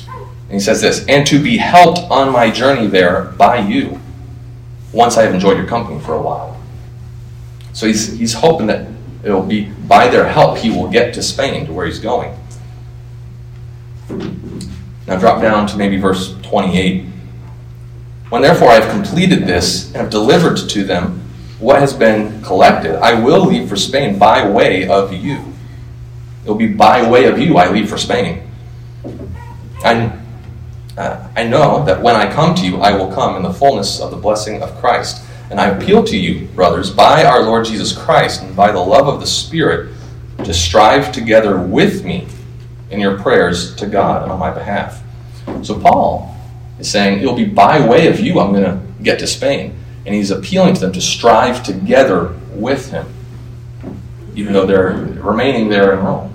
And 0.07 0.53
he 0.53 0.61
says 0.61 0.83
this, 0.83 1.07
and 1.07 1.27
to 1.29 1.43
be 1.43 1.57
helped 1.57 2.01
on 2.11 2.33
my 2.33 2.51
journey 2.51 2.87
there 2.87 3.25
by 3.39 3.59
you 3.59 3.99
once 4.93 5.17
I 5.17 5.23
have 5.23 5.33
enjoyed 5.33 5.57
your 5.57 5.67
company 5.67 5.99
for 6.01 6.15
a 6.15 6.21
while. 6.21 6.52
So 7.73 7.87
he's, 7.87 8.19
he's 8.19 8.35
hoping 8.35 8.67
that 8.67 8.89
it'll 9.25 9.43
be 9.43 9.71
by 9.89 10.09
their 10.09 10.29
help 10.29 10.59
he 10.59 10.71
will 10.71 10.89
get 10.89 11.15
to 11.15 11.23
Spain, 11.23 11.67
to 11.67 11.73
where 11.73 11.87
he's 11.87 11.99
going. 11.99 12.37
Now 15.07 15.19
drop 15.19 15.41
down 15.41 15.67
to 15.69 15.77
maybe 15.77 15.97
verse 15.97 16.37
28. 16.43 17.07
When 18.29 18.43
therefore 18.43 18.69
I 18.69 18.75
have 18.75 18.91
completed 18.91 19.47
this 19.47 19.87
and 19.89 19.97
have 19.97 20.11
delivered 20.11 20.57
to 20.57 20.85
them 20.85 21.21
what 21.59 21.79
has 21.81 21.93
been 21.93 22.43
collected, 22.43 22.97
I 22.97 23.21
will 23.21 23.47
leave 23.47 23.69
for 23.69 23.77
Spain 23.77 24.19
by 24.19 24.49
way 24.49 24.89
of 24.89 25.13
you. 25.13 25.53
It'll 26.43 26.57
be 26.57 26.69
by 26.69 27.09
way 27.09 27.27
of 27.27 27.39
you 27.39 27.57
I 27.57 27.71
leave 27.71 27.89
for 27.89 27.99
Spain. 27.99 28.43
I 29.85 30.19
uh, 30.97 31.27
I 31.35 31.45
know 31.45 31.85
that 31.85 32.03
when 32.03 32.15
I 32.17 32.31
come 32.31 32.55
to 32.57 32.67
you, 32.67 32.77
I 32.77 32.93
will 32.93 33.11
come 33.11 33.37
in 33.37 33.43
the 33.43 33.53
fullness 33.53 34.01
of 34.01 34.11
the 34.11 34.17
blessing 34.17 34.63
of 34.63 34.79
Christ. 34.79 35.25
And 35.53 35.61
I 35.61 35.67
appeal 35.67 36.03
to 36.05 36.17
you, 36.17 36.47
brothers, 36.55 36.91
by 36.91 37.27
our 37.27 37.43
Lord 37.43 37.67
Jesus 37.67 37.93
Christ 37.95 38.41
and 38.41 38.57
by 38.57 38.73
the 38.73 38.81
love 38.81 39.07
of 39.07 39.21
the 39.21 39.27
Spirit, 39.27 39.95
to 40.39 40.55
strive 40.55 41.13
together 41.13 41.61
with 41.61 42.07
me 42.07 42.27
in 42.91 42.99
your 42.99 43.19
prayers 43.19 43.77
to 43.77 43.87
God 43.87 44.31
on 44.31 44.39
my 44.39 44.51
behalf. 44.51 45.03
So 45.61 45.79
Paul 45.79 46.35
is 46.79 46.91
saying, 46.91 47.19
It'll 47.19 47.37
be 47.37 47.45
by 47.45 47.87
way 47.87 48.07
of 48.07 48.19
you 48.19 48.41
I'm 48.41 48.55
going 48.55 48.65
to 48.65 48.81
get 49.03 49.19
to 49.19 49.27
Spain. 49.27 49.79
And 50.07 50.15
he's 50.15 50.31
appealing 50.31 50.73
to 50.73 50.81
them 50.81 50.93
to 50.93 51.03
strive 51.03 51.63
together 51.63 52.35
with 52.55 52.91
him, 52.91 53.07
even 54.35 54.55
though 54.55 54.65
they're 54.65 54.95
remaining 55.21 55.69
there 55.69 55.93
in 55.93 55.99
Rome. 55.99 56.35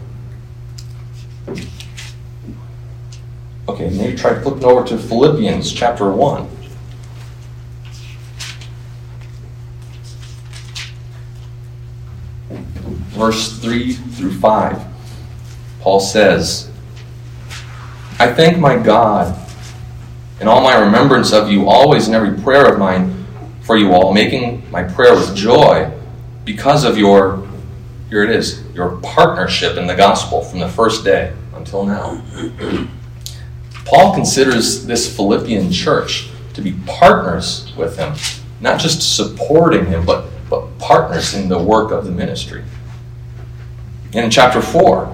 Okay, 3.67 3.89
maybe 3.89 4.15
try 4.15 4.39
flipping 4.43 4.63
over 4.63 4.87
to 4.87 4.95
Philippians 4.95 5.73
chapter 5.73 6.07
1. 6.11 6.56
Verse 13.17 13.57
3 13.59 13.93
through 13.93 14.39
5. 14.39 14.85
Paul 15.81 15.99
says, 15.99 16.69
I 18.19 18.31
thank 18.31 18.59
my 18.59 18.77
God 18.77 19.35
in 20.39 20.47
all 20.47 20.61
my 20.61 20.75
remembrance 20.75 21.33
of 21.33 21.49
you, 21.49 21.67
always 21.67 22.07
in 22.07 22.13
every 22.13 22.39
prayer 22.43 22.71
of 22.71 22.77
mine 22.79 23.25
for 23.61 23.75
you 23.75 23.91
all, 23.91 24.13
making 24.13 24.69
my 24.69 24.83
prayer 24.83 25.15
with 25.15 25.35
joy 25.35 25.91
because 26.45 26.83
of 26.83 26.97
your, 26.97 27.47
here 28.09 28.23
it 28.23 28.29
is, 28.29 28.63
your 28.75 28.97
partnership 28.97 29.77
in 29.77 29.87
the 29.87 29.95
gospel 29.95 30.43
from 30.43 30.59
the 30.59 30.69
first 30.69 31.03
day 31.03 31.33
until 31.55 31.85
now. 31.85 32.23
Paul 33.85 34.13
considers 34.13 34.85
this 34.85 35.13
Philippian 35.15 35.71
church 35.71 36.29
to 36.53 36.61
be 36.61 36.73
partners 36.85 37.71
with 37.75 37.97
him, 37.97 38.13
not 38.61 38.79
just 38.79 39.15
supporting 39.15 39.87
him, 39.87 40.05
but, 40.05 40.27
but 40.49 40.77
partners 40.77 41.33
in 41.33 41.49
the 41.49 41.57
work 41.57 41.91
of 41.91 42.05
the 42.05 42.11
ministry. 42.11 42.63
In 44.13 44.29
chapter 44.29 44.61
4, 44.61 45.13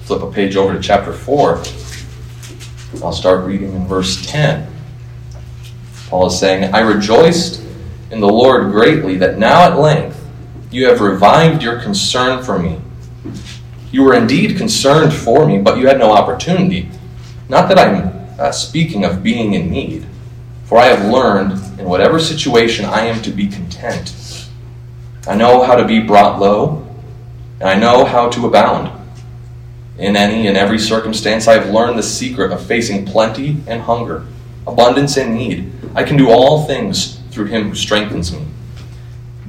flip 0.00 0.22
a 0.22 0.30
page 0.30 0.54
over 0.54 0.74
to 0.74 0.80
chapter 0.80 1.14
4, 1.14 1.62
I'll 3.02 3.12
start 3.12 3.46
reading 3.46 3.72
in 3.72 3.86
verse 3.86 4.24
10. 4.26 4.70
Paul 6.08 6.26
is 6.26 6.38
saying, 6.38 6.74
I 6.74 6.80
rejoiced 6.80 7.62
in 8.10 8.20
the 8.20 8.28
Lord 8.28 8.70
greatly 8.70 9.16
that 9.16 9.38
now 9.38 9.62
at 9.62 9.78
length 9.78 10.22
you 10.70 10.86
have 10.88 11.00
revived 11.00 11.62
your 11.62 11.80
concern 11.80 12.44
for 12.44 12.58
me. 12.58 12.78
You 13.90 14.02
were 14.02 14.14
indeed 14.14 14.58
concerned 14.58 15.14
for 15.14 15.46
me, 15.46 15.58
but 15.58 15.78
you 15.78 15.86
had 15.86 15.98
no 15.98 16.12
opportunity. 16.12 16.90
Not 17.48 17.68
that 17.68 17.78
I'm 17.78 18.28
uh, 18.38 18.52
speaking 18.52 19.06
of 19.06 19.22
being 19.22 19.54
in 19.54 19.70
need, 19.70 20.06
for 20.64 20.76
I 20.76 20.86
have 20.86 21.10
learned 21.10 21.52
in 21.80 21.86
whatever 21.86 22.18
situation 22.18 22.84
I 22.84 23.06
am 23.06 23.22
to 23.22 23.30
be 23.30 23.46
content. 23.46 24.14
I 25.26 25.34
know 25.34 25.62
how 25.62 25.76
to 25.76 25.86
be 25.86 26.00
brought 26.00 26.38
low, 26.38 26.87
and 27.60 27.68
I 27.68 27.78
know 27.78 28.04
how 28.04 28.28
to 28.30 28.46
abound. 28.46 28.92
In 29.98 30.16
any 30.16 30.46
and 30.46 30.56
every 30.56 30.78
circumstance, 30.78 31.48
I 31.48 31.54
have 31.54 31.70
learned 31.70 31.98
the 31.98 32.04
secret 32.04 32.52
of 32.52 32.64
facing 32.64 33.04
plenty 33.04 33.56
and 33.66 33.82
hunger, 33.82 34.24
abundance 34.66 35.16
and 35.16 35.34
need. 35.34 35.72
I 35.94 36.04
can 36.04 36.16
do 36.16 36.30
all 36.30 36.66
things 36.66 37.18
through 37.30 37.46
him 37.46 37.68
who 37.68 37.74
strengthens 37.74 38.32
me. 38.32 38.44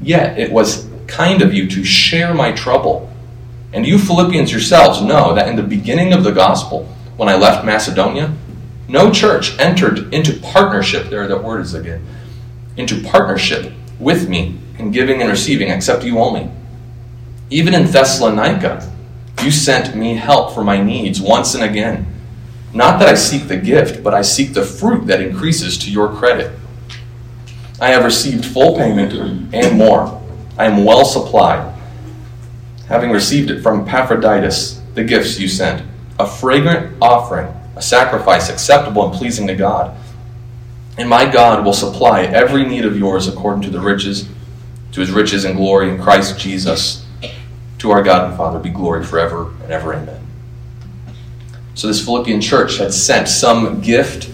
Yet 0.02 0.40
it 0.40 0.52
was 0.52 0.88
kind 1.06 1.42
of 1.42 1.54
you 1.54 1.68
to 1.70 1.84
share 1.84 2.34
my 2.34 2.52
trouble. 2.52 3.12
And 3.74 3.86
you 3.86 4.00
Philippians 4.00 4.52
yourselves 4.52 5.02
know 5.02 5.36
that 5.36 5.48
in 5.48 5.56
the 5.56 5.64
beginning 5.64 6.14
of 6.14 6.24
the 6.24 6.32
gospel, 6.32 6.86
when 7.16 7.30
I 7.30 7.36
left 7.36 7.66
Macedonia, 7.66 8.34
no 8.88 9.12
church 9.12 9.58
entered 9.60 10.12
into 10.12 10.40
partnership, 10.40 11.12
there 11.12 11.28
that 11.28 11.44
word 11.44 11.62
is 11.62 11.76
again, 11.76 12.04
into 12.76 13.04
partnership 13.04 13.72
with 14.00 14.28
me 14.28 14.58
in 14.80 14.90
giving 14.90 15.22
and 15.22 15.30
receiving 15.30 15.70
except 15.70 16.04
you 16.04 16.18
only. 16.18 16.50
Even 17.50 17.74
in 17.74 17.86
Thessalonica, 17.86 18.92
you 19.44 19.52
sent 19.52 19.96
me 19.96 20.16
help 20.16 20.54
for 20.54 20.64
my 20.64 20.82
needs 20.82 21.22
once 21.22 21.56
and 21.56 21.64
again. 21.64 22.06
Not 22.74 23.00
that 23.00 23.10
I 23.10 23.16
seek 23.16 23.48
the 23.48 23.58
gift, 23.58 24.04
but 24.04 24.14
I 24.14 24.22
seek 24.22 24.54
the 24.54 24.64
fruit 24.64 25.08
that 25.08 25.22
increases 25.22 25.78
to 25.80 25.92
your 25.92 26.10
credit. 26.10 26.52
I 27.82 27.90
have 27.90 28.04
received 28.04 28.46
full 28.46 28.76
payment 28.76 29.14
and 29.54 29.78
more. 29.78 30.22
I 30.58 30.66
am 30.66 30.84
well 30.84 31.06
supplied, 31.06 31.74
having 32.88 33.12
received 33.12 33.50
it 33.50 33.62
from 33.62 33.88
Epaphroditus, 33.88 34.82
the 34.94 35.04
gifts 35.04 35.40
you 35.40 35.48
sent, 35.48 35.84
a 36.20 36.28
fragrant 36.28 36.96
offering, 37.02 37.48
a 37.76 37.82
sacrifice 37.82 38.50
acceptable 38.50 39.08
and 39.08 39.14
pleasing 39.18 39.48
to 39.48 39.56
God. 39.56 39.96
And 40.98 41.08
my 41.08 41.32
God 41.32 41.64
will 41.64 41.74
supply 41.74 42.24
every 42.24 42.66
need 42.66 42.84
of 42.84 42.98
yours 42.98 43.30
according 43.30 43.62
to 43.64 43.70
the 43.70 43.80
riches, 43.80 44.28
to 44.92 45.00
his 45.00 45.12
riches 45.12 45.46
and 45.46 45.56
glory 45.56 45.90
in 45.90 46.02
Christ 46.02 46.38
Jesus. 46.38 47.06
To 47.80 47.92
our 47.92 48.04
God 48.04 48.30
and 48.30 48.38
Father 48.38 48.60
be 48.60 48.70
glory 48.70 49.06
forever 49.06 49.54
and 49.64 49.72
ever. 49.72 49.94
Amen. 49.94 50.26
So 51.76 51.88
this 51.88 52.04
Philippian 52.04 52.42
church 52.42 52.78
had 52.78 52.94
sent 52.94 53.30
some 53.30 53.80
gift, 53.80 54.30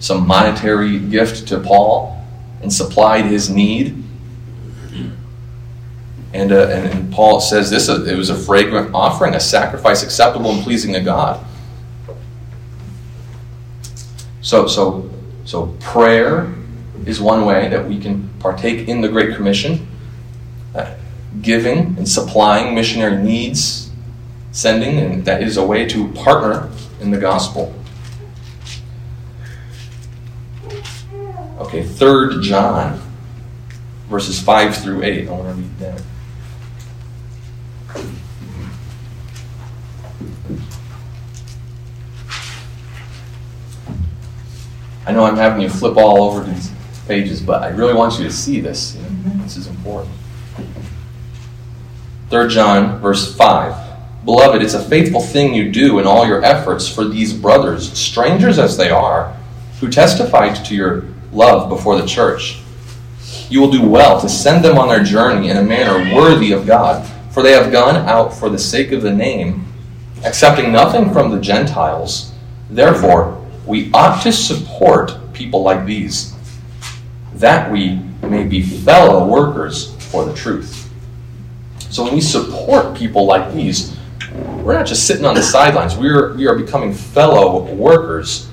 some 0.00 0.26
monetary 0.26 0.98
gift 0.98 1.46
to 1.48 1.60
Paul 1.60 2.18
and 2.60 2.72
supplied 2.72 3.26
his 3.26 3.48
need. 3.48 4.02
And, 6.32 6.52
uh, 6.52 6.68
and, 6.68 6.86
and, 6.86 7.12
Paul 7.12 7.40
says 7.40 7.70
this 7.70 7.88
uh, 7.88 8.04
it 8.04 8.16
was 8.16 8.28
a 8.28 8.36
fragrant 8.36 8.94
offering, 8.94 9.34
a 9.34 9.40
sacrifice 9.40 10.02
acceptable 10.02 10.50
and 10.50 10.62
pleasing 10.62 10.92
to 10.92 11.00
God. 11.00 11.44
So, 14.42 14.66
so, 14.66 15.08
so 15.46 15.74
prayer 15.80 16.52
is 17.06 17.18
one 17.18 17.46
way 17.46 17.68
that 17.68 17.88
we 17.88 17.98
can 17.98 18.28
partake 18.40 18.88
in 18.88 19.00
the 19.00 19.08
Great 19.08 19.36
Commission. 19.36 19.88
Uh, 20.74 20.94
giving 21.42 21.96
and 21.98 22.08
supplying 22.08 22.74
missionary 22.74 23.22
needs, 23.22 23.90
sending, 24.52 24.98
and 24.98 25.24
that 25.24 25.42
is 25.42 25.56
a 25.56 25.64
way 25.64 25.86
to 25.86 26.08
partner 26.12 26.70
in 27.00 27.10
the 27.10 27.18
gospel. 27.18 27.74
Okay, 31.58 31.82
3 31.82 32.40
John, 32.40 33.00
verses 34.08 34.40
5 34.40 34.76
through 34.76 35.02
8. 35.02 35.28
I 35.28 35.32
want 35.32 35.48
to 35.48 35.54
read 35.54 35.78
that. 35.78 36.02
I 45.06 45.12
know 45.12 45.24
I'm 45.24 45.36
having 45.36 45.62
you 45.62 45.70
flip 45.70 45.96
all 45.96 46.22
over 46.22 46.44
these 46.44 46.70
pages, 47.06 47.40
but 47.40 47.62
I 47.62 47.68
really 47.68 47.94
want 47.94 48.18
you 48.18 48.24
to 48.24 48.30
see 48.30 48.60
this. 48.60 48.94
You 48.94 49.02
know, 49.02 49.42
this 49.42 49.56
is 49.56 49.66
important. 49.66 50.12
3 52.30 52.48
John, 52.48 53.00
verse 53.00 53.34
5. 53.34 54.24
Beloved, 54.26 54.60
it's 54.60 54.74
a 54.74 54.84
faithful 54.84 55.22
thing 55.22 55.54
you 55.54 55.72
do 55.72 55.98
in 55.98 56.06
all 56.06 56.26
your 56.26 56.44
efforts 56.44 56.86
for 56.86 57.04
these 57.04 57.32
brothers, 57.32 57.90
strangers 57.98 58.58
as 58.58 58.76
they 58.76 58.90
are, 58.90 59.34
who 59.80 59.88
testified 59.88 60.62
to 60.66 60.74
your 60.74 61.04
love 61.32 61.70
before 61.70 61.98
the 61.98 62.06
church. 62.06 62.60
You 63.48 63.62
will 63.62 63.70
do 63.70 63.88
well 63.88 64.20
to 64.20 64.28
send 64.28 64.62
them 64.62 64.76
on 64.76 64.88
their 64.88 65.02
journey 65.02 65.48
in 65.48 65.56
a 65.56 65.62
manner 65.62 66.14
worthy 66.14 66.52
of 66.52 66.66
God, 66.66 67.06
for 67.30 67.42
they 67.42 67.52
have 67.52 67.72
gone 67.72 67.96
out 67.96 68.34
for 68.34 68.50
the 68.50 68.58
sake 68.58 68.92
of 68.92 69.00
the 69.00 69.14
name, 69.14 69.64
accepting 70.22 70.70
nothing 70.70 71.10
from 71.10 71.30
the 71.30 71.40
Gentiles. 71.40 72.34
Therefore, 72.68 73.42
we 73.64 73.90
ought 73.94 74.22
to 74.24 74.32
support 74.32 75.32
people 75.32 75.62
like 75.62 75.86
these, 75.86 76.34
that 77.36 77.72
we 77.72 78.00
may 78.22 78.44
be 78.44 78.60
fellow 78.60 79.26
workers 79.26 79.94
for 80.10 80.26
the 80.26 80.34
truth. 80.34 80.87
So 81.98 82.04
when 82.04 82.14
we 82.14 82.20
support 82.20 82.96
people 82.96 83.26
like 83.26 83.52
these, 83.52 83.96
we're 84.62 84.74
not 84.74 84.86
just 84.86 85.04
sitting 85.04 85.24
on 85.24 85.34
the 85.34 85.42
sidelines. 85.42 85.96
We 85.96 86.08
are, 86.10 86.32
we 86.34 86.46
are 86.46 86.54
becoming 86.54 86.92
fellow 86.92 87.74
workers 87.74 88.48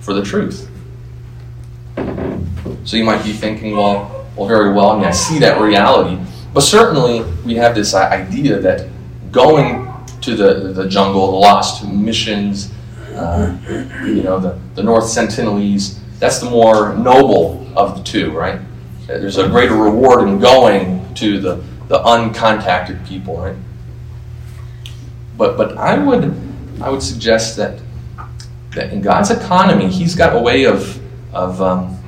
for 0.00 0.12
the 0.12 0.24
truth. 0.24 0.68
So 2.82 2.96
you 2.96 3.04
might 3.04 3.22
be 3.22 3.32
thinking, 3.32 3.76
well, 3.76 4.26
well, 4.34 4.48
very 4.48 4.72
well, 4.72 4.90
I 4.90 4.96
mean, 4.96 5.04
I 5.04 5.12
see 5.12 5.38
that 5.38 5.60
reality. 5.60 6.20
But 6.52 6.62
certainly, 6.62 7.22
we 7.44 7.54
have 7.54 7.76
this 7.76 7.94
idea 7.94 8.58
that 8.58 8.88
going 9.30 9.88
to 10.22 10.34
the, 10.34 10.72
the 10.72 10.88
jungle, 10.88 11.30
the 11.30 11.36
lost 11.36 11.86
missions, 11.86 12.72
uh, 13.14 13.56
you 14.04 14.24
know, 14.24 14.40
the, 14.40 14.58
the 14.74 14.82
North 14.82 15.04
Sentinelese, 15.04 16.00
that's 16.18 16.40
the 16.40 16.50
more 16.50 16.96
noble 16.96 17.68
of 17.78 17.98
the 17.98 18.02
two, 18.02 18.32
right? 18.32 18.60
There's 19.06 19.38
a 19.38 19.48
greater 19.48 19.76
reward 19.76 20.26
in 20.28 20.40
going 20.40 21.14
to 21.14 21.38
the, 21.38 21.69
the 21.90 21.98
uncontacted 21.98 23.04
people, 23.04 23.36
right? 23.36 23.56
But, 25.36 25.56
but 25.56 25.76
I, 25.76 25.98
would, 25.98 26.32
I 26.80 26.88
would 26.88 27.02
suggest 27.02 27.56
that, 27.56 27.80
that 28.76 28.92
in 28.92 29.02
God's 29.02 29.32
economy, 29.32 29.88
He's 29.88 30.14
got 30.14 30.36
a 30.36 30.38
way 30.38 30.66
of, 30.66 31.00
of 31.34 31.60
um, 31.60 31.98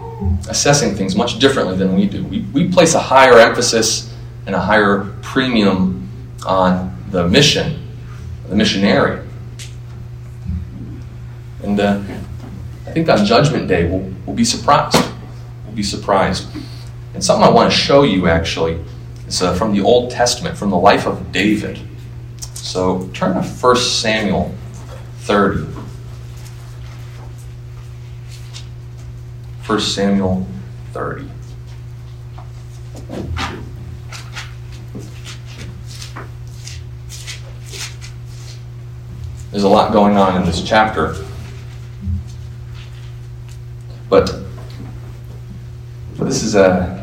assessing 0.48 0.94
things 0.94 1.16
much 1.16 1.40
differently 1.40 1.76
than 1.76 1.96
we 1.96 2.06
do. 2.06 2.22
We, 2.24 2.42
we 2.52 2.68
place 2.68 2.94
a 2.94 3.00
higher 3.00 3.40
emphasis 3.40 4.14
and 4.46 4.54
a 4.54 4.60
higher 4.60 5.12
premium 5.20 6.08
on 6.46 6.96
the 7.10 7.26
mission, 7.26 7.84
the 8.48 8.54
missionary. 8.54 9.26
And 11.64 11.80
uh, 11.80 12.00
I 12.86 12.92
think 12.92 13.08
on 13.08 13.26
Judgment 13.26 13.66
Day, 13.66 13.90
we'll, 13.90 14.14
we'll 14.26 14.36
be 14.36 14.44
surprised. 14.44 15.12
We'll 15.66 15.74
be 15.74 15.82
surprised. 15.82 16.46
And 17.14 17.24
something 17.24 17.44
I 17.44 17.50
want 17.50 17.72
to 17.72 17.76
show 17.76 18.04
you 18.04 18.28
actually 18.28 18.78
is 19.32 19.40
uh, 19.40 19.54
from 19.54 19.74
the 19.74 19.80
Old 19.80 20.10
Testament, 20.10 20.58
from 20.58 20.70
the 20.70 20.76
life 20.76 21.06
of 21.06 21.32
David. 21.32 21.80
So 22.54 23.08
turn 23.14 23.34
to 23.34 23.42
1 23.42 23.76
Samuel 23.76 24.54
30. 25.20 25.64
1 29.66 29.80
Samuel 29.80 30.46
30. 30.92 31.28
There's 39.50 39.64
a 39.64 39.68
lot 39.68 39.92
going 39.92 40.16
on 40.16 40.36
in 40.36 40.46
this 40.46 40.62
chapter. 40.62 41.16
But 44.10 44.34
this 46.18 46.42
is 46.42 46.54
a, 46.54 47.01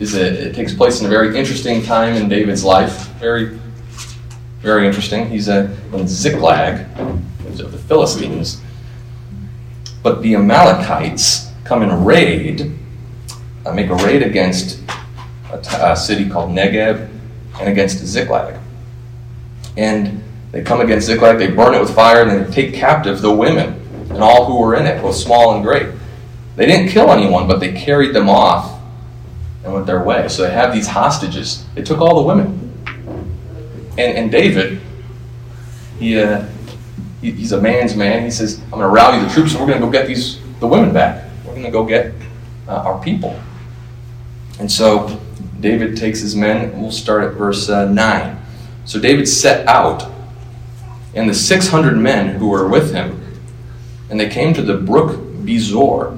is 0.00 0.14
a 0.14 0.48
it 0.48 0.54
takes 0.54 0.74
place 0.74 1.00
in 1.00 1.06
a 1.06 1.08
very 1.08 1.36
interesting 1.36 1.82
time 1.82 2.14
in 2.14 2.28
David's 2.28 2.64
life. 2.64 3.08
Very 3.18 3.58
very 4.60 4.86
interesting. 4.86 5.28
He's 5.28 5.48
a, 5.48 5.76
in 5.92 6.08
Ziklag 6.08 6.86
of 7.60 7.72
the 7.72 7.78
Philistines. 7.78 8.60
But 10.02 10.22
the 10.22 10.34
Amalekites 10.34 11.50
come 11.64 11.82
and 11.82 12.06
raid, 12.06 12.72
uh, 13.64 13.72
make 13.72 13.88
a 13.88 13.94
raid 13.96 14.22
against 14.22 14.80
a, 15.52 15.60
t- 15.60 15.76
a 15.78 15.96
city 15.96 16.28
called 16.28 16.50
Negeb 16.50 17.08
and 17.60 17.68
against 17.68 17.98
Ziklag. 17.98 18.58
And 19.76 20.22
they 20.50 20.62
come 20.62 20.80
against 20.80 21.06
Ziklag, 21.06 21.38
they 21.38 21.50
burn 21.50 21.74
it 21.74 21.80
with 21.80 21.94
fire, 21.94 22.22
and 22.22 22.46
they 22.46 22.52
take 22.52 22.74
captive 22.74 23.20
the 23.20 23.32
women 23.32 23.74
and 24.10 24.22
all 24.22 24.46
who 24.46 24.60
were 24.60 24.74
in 24.74 24.86
it, 24.86 25.02
both 25.02 25.16
small 25.16 25.54
and 25.54 25.62
great. 25.62 25.88
They 26.56 26.66
didn't 26.66 26.88
kill 26.88 27.12
anyone, 27.12 27.46
but 27.46 27.60
they 27.60 27.72
carried 27.72 28.14
them 28.14 28.28
off 28.28 28.77
and 29.68 29.74
went 29.74 29.86
their 29.86 30.02
way. 30.02 30.28
So 30.28 30.42
they 30.42 30.50
have 30.50 30.72
these 30.72 30.88
hostages. 30.88 31.64
They 31.74 31.82
took 31.82 32.00
all 32.00 32.16
the 32.16 32.26
women. 32.26 32.72
And, 33.98 34.16
and 34.18 34.30
David, 34.30 34.80
he, 35.98 36.18
uh, 36.18 36.46
he, 37.20 37.32
he's 37.32 37.52
a 37.52 37.60
man's 37.60 37.94
man. 37.94 38.24
He 38.24 38.30
says, 38.30 38.60
I'm 38.64 38.70
going 38.70 38.82
to 38.82 38.88
rally 38.88 39.22
the 39.22 39.30
troops 39.30 39.52
and 39.52 39.60
we're 39.60 39.68
going 39.68 39.80
to 39.80 39.86
go 39.86 39.92
get 39.92 40.06
these 40.06 40.40
the 40.60 40.66
women 40.66 40.92
back 40.92 41.30
We're 41.44 41.52
going 41.52 41.64
to 41.64 41.70
go 41.70 41.84
get 41.84 42.12
uh, 42.66 42.82
our 42.82 43.02
people. 43.02 43.40
And 44.58 44.70
so 44.70 45.20
David 45.60 45.96
takes 45.96 46.20
his 46.20 46.34
men, 46.34 46.70
and 46.70 46.82
we'll 46.82 46.90
start 46.90 47.24
at 47.24 47.34
verse 47.34 47.68
uh, 47.68 47.86
9. 47.86 48.42
So 48.84 48.98
David 48.98 49.28
set 49.28 49.66
out, 49.68 50.10
and 51.14 51.28
the 51.28 51.34
600 51.34 51.96
men 51.96 52.36
who 52.36 52.48
were 52.48 52.68
with 52.68 52.92
him, 52.92 53.22
and 54.10 54.18
they 54.18 54.28
came 54.28 54.52
to 54.54 54.62
the 54.62 54.76
brook 54.76 55.16
Besor, 55.44 56.16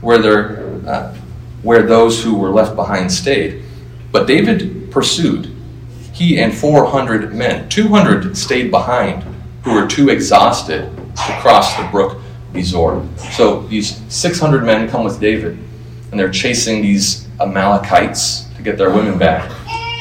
where, 0.00 0.18
there, 0.18 0.80
uh, 0.86 1.16
where 1.62 1.82
those 1.82 2.22
who 2.22 2.34
were 2.34 2.50
left 2.50 2.76
behind 2.76 3.10
stayed. 3.10 3.62
But 4.10 4.26
David 4.26 4.90
pursued, 4.90 5.54
he 6.12 6.40
and 6.40 6.54
400 6.54 7.34
men. 7.34 7.68
200 7.68 8.36
stayed 8.36 8.70
behind, 8.70 9.22
who 9.64 9.74
were 9.74 9.86
too 9.86 10.08
exhausted 10.08 10.94
to 10.96 11.38
cross 11.40 11.76
the 11.76 11.88
brook 11.90 12.18
Besor. 12.52 13.06
So 13.32 13.62
these 13.62 14.00
600 14.12 14.64
men 14.64 14.88
come 14.88 15.04
with 15.04 15.20
David, 15.20 15.58
and 16.10 16.20
they're 16.20 16.30
chasing 16.30 16.82
these 16.82 17.26
Amalekites 17.40 18.44
to 18.56 18.62
get 18.62 18.76
their 18.76 18.90
women 18.90 19.18
back. 19.18 19.50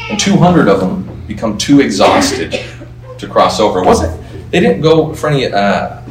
And 0.10 0.20
200 0.20 0.68
of 0.68 0.80
them 0.82 1.26
become 1.28 1.58
too 1.58 1.80
exhausted 1.80 2.60
to 3.18 3.28
cross 3.28 3.60
over. 3.60 3.80
It 3.80 3.86
wasn't 3.86 4.22
they 4.52 4.60
didn't 4.60 4.82
go 4.82 5.14
for 5.14 5.30
any 5.30 5.46
uh, 5.46 6.02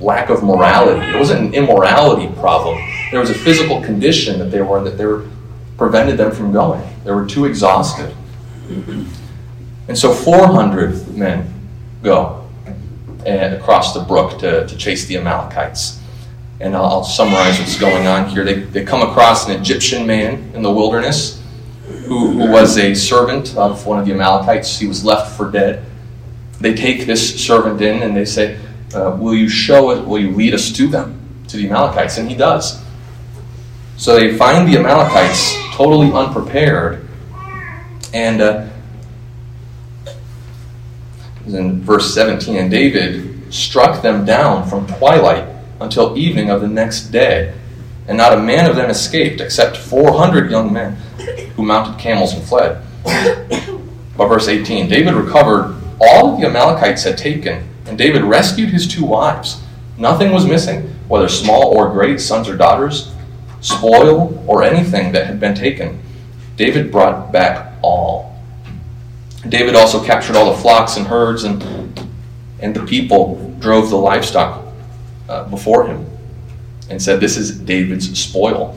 lack 0.00 0.28
of 0.28 0.42
morality. 0.42 1.00
It 1.06 1.18
wasn't 1.18 1.46
an 1.46 1.54
immorality 1.54 2.32
problem. 2.38 2.78
There 3.10 3.20
was 3.20 3.30
a 3.30 3.34
physical 3.34 3.82
condition 3.82 4.38
that 4.38 4.50
they 4.50 4.60
were 4.60 4.82
that 4.84 4.98
they 4.98 5.06
were 5.06 5.26
prevented 5.78 6.18
them 6.18 6.32
from 6.32 6.52
going. 6.52 6.82
They 7.04 7.12
were 7.12 7.26
too 7.26 7.46
exhausted. 7.46 8.14
And 9.88 9.96
so 9.96 10.12
400 10.12 11.16
men 11.16 11.50
go 12.02 12.46
and 13.24 13.54
across 13.54 13.94
the 13.94 14.00
brook 14.00 14.38
to, 14.40 14.66
to 14.66 14.76
chase 14.76 15.06
the 15.06 15.16
Amalekites. 15.16 16.00
And 16.60 16.74
I'll, 16.74 16.84
I'll 16.84 17.04
summarize 17.04 17.58
what's 17.58 17.78
going 17.78 18.06
on 18.06 18.28
here. 18.28 18.44
They, 18.44 18.60
they 18.60 18.84
come 18.84 19.08
across 19.08 19.48
an 19.48 19.58
Egyptian 19.58 20.06
man 20.06 20.50
in 20.54 20.62
the 20.62 20.70
wilderness 20.70 21.42
who, 22.06 22.32
who 22.32 22.50
was 22.50 22.76
a 22.76 22.94
servant 22.94 23.56
of 23.56 23.86
one 23.86 23.98
of 23.98 24.06
the 24.06 24.12
Amalekites. 24.12 24.78
He 24.78 24.86
was 24.86 25.04
left 25.04 25.36
for 25.36 25.50
dead. 25.50 25.84
They 26.60 26.74
take 26.74 27.06
this 27.06 27.42
servant 27.44 27.80
in 27.80 28.02
and 28.02 28.16
they 28.16 28.24
say, 28.24 28.58
uh, 28.94 29.16
Will 29.18 29.34
you 29.34 29.48
show 29.48 29.90
it? 29.92 30.04
Will 30.04 30.18
you 30.18 30.32
lead 30.32 30.54
us 30.54 30.72
to 30.72 30.88
them, 30.88 31.20
to 31.48 31.56
the 31.56 31.68
Amalekites? 31.68 32.18
And 32.18 32.28
he 32.28 32.36
does. 32.36 32.82
So 33.98 34.14
they 34.14 34.38
find 34.38 34.72
the 34.72 34.78
Amalekites 34.78 35.54
totally 35.72 36.12
unprepared. 36.12 37.04
And 38.14 38.40
uh, 38.40 38.68
in 41.46 41.82
verse 41.82 42.14
17, 42.14 42.56
and 42.56 42.70
David 42.70 43.52
struck 43.52 44.00
them 44.00 44.24
down 44.24 44.68
from 44.68 44.86
twilight 44.86 45.48
until 45.80 46.16
evening 46.16 46.48
of 46.48 46.60
the 46.60 46.68
next 46.68 47.08
day. 47.08 47.52
And 48.06 48.16
not 48.16 48.32
a 48.32 48.40
man 48.40 48.70
of 48.70 48.76
them 48.76 48.88
escaped, 48.88 49.40
except 49.40 49.76
400 49.76 50.48
young 50.48 50.72
men 50.72 50.94
who 51.56 51.64
mounted 51.64 51.98
camels 52.00 52.34
and 52.34 52.42
fled. 52.44 52.82
But 53.04 54.28
verse 54.28 54.48
18 54.48 54.88
David 54.88 55.14
recovered 55.14 55.76
all 56.00 56.38
the 56.38 56.46
Amalekites 56.46 57.02
had 57.02 57.18
taken, 57.18 57.68
and 57.86 57.98
David 57.98 58.22
rescued 58.22 58.70
his 58.70 58.86
two 58.86 59.04
wives. 59.04 59.60
Nothing 59.96 60.30
was 60.30 60.46
missing, 60.46 60.82
whether 61.08 61.28
small 61.28 61.76
or 61.76 61.90
great, 61.90 62.20
sons 62.20 62.48
or 62.48 62.56
daughters, 62.56 63.12
spoil 63.60 64.44
or 64.46 64.62
anything 64.62 65.12
that 65.12 65.26
had 65.26 65.40
been 65.40 65.54
taken. 65.54 66.00
David 66.56 66.90
brought 66.90 67.32
back 67.32 67.74
all. 67.82 68.36
David 69.48 69.74
also 69.74 70.04
captured 70.04 70.36
all 70.36 70.52
the 70.52 70.60
flocks 70.60 70.96
and 70.96 71.06
herds, 71.06 71.44
and, 71.44 71.62
and 72.60 72.74
the 72.74 72.84
people 72.84 73.54
drove 73.60 73.90
the 73.90 73.96
livestock 73.96 74.64
uh, 75.28 75.44
before 75.44 75.86
him 75.86 76.06
and 76.90 77.00
said, 77.00 77.20
This 77.20 77.36
is 77.36 77.58
David's 77.58 78.18
spoil. 78.18 78.76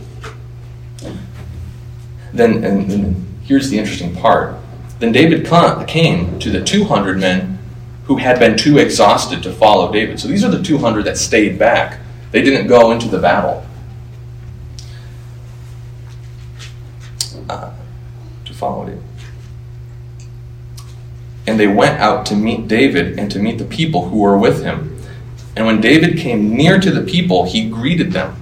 Then, 2.34 2.64
and, 2.64 2.92
and 2.92 3.40
here's 3.44 3.70
the 3.70 3.78
interesting 3.78 4.16
part. 4.16 4.56
Then 5.00 5.12
David 5.12 5.46
came 5.88 6.40
to 6.40 6.52
the 6.52 6.64
200 6.64 7.20
men 7.20 7.58
who 8.06 8.18
had 8.18 8.40
been 8.40 8.58
too 8.58 8.78
exhausted 8.78 9.42
to 9.44 9.52
follow 9.52 9.92
David. 9.92 10.20
So 10.20 10.28
these 10.28 10.44
are 10.44 10.52
the 10.52 10.62
200 10.62 11.06
that 11.06 11.18
stayed 11.18 11.58
back. 11.58 12.00
They 12.32 12.42
didn't 12.42 12.68
go 12.68 12.92
into 12.92 13.08
the 13.08 13.20
battle. 13.20 13.66
Uh, 17.50 17.72
to 18.62 18.68
follow 18.68 18.86
David. 18.86 19.04
And 21.48 21.60
they 21.60 21.68
went 21.68 22.00
out 22.00 22.26
to 22.28 22.36
meet 22.36 22.68
David 22.68 23.18
and 23.18 23.32
to 23.32 23.40
meet 23.40 23.58
the 23.58 23.66
people 23.66 24.10
who 24.10 24.20
were 24.20 24.38
with 24.38 24.64
him. 24.64 24.98
And 25.56 25.66
when 25.66 25.82
David 25.82 26.18
came 26.18 26.56
near 26.56 26.80
to 26.80 26.92
the 26.92 27.02
people, 27.02 27.46
he 27.46 27.70
greeted 27.70 28.12
them. 28.12 28.36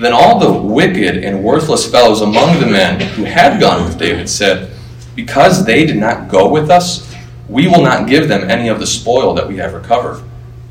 Then 0.00 0.12
all 0.12 0.38
the 0.38 0.52
wicked 0.52 1.22
and 1.22 1.44
worthless 1.44 1.90
fellows 1.90 2.22
among 2.22 2.60
the 2.60 2.66
men 2.66 3.00
who 3.00 3.24
had 3.24 3.60
gone 3.60 3.84
with 3.84 3.98
David 3.98 4.28
said, 4.28 4.70
Because 5.14 5.64
they 5.64 5.84
did 5.84 5.96
not 5.96 6.28
go 6.28 6.48
with 6.50 6.70
us, 6.70 7.14
we 7.48 7.68
will 7.68 7.82
not 7.82 8.08
give 8.08 8.28
them 8.28 8.48
any 8.48 8.68
of 8.68 8.80
the 8.80 8.86
spoil 8.86 9.34
that 9.34 9.46
we 9.46 9.56
have 9.58 9.74
recovered, 9.74 10.24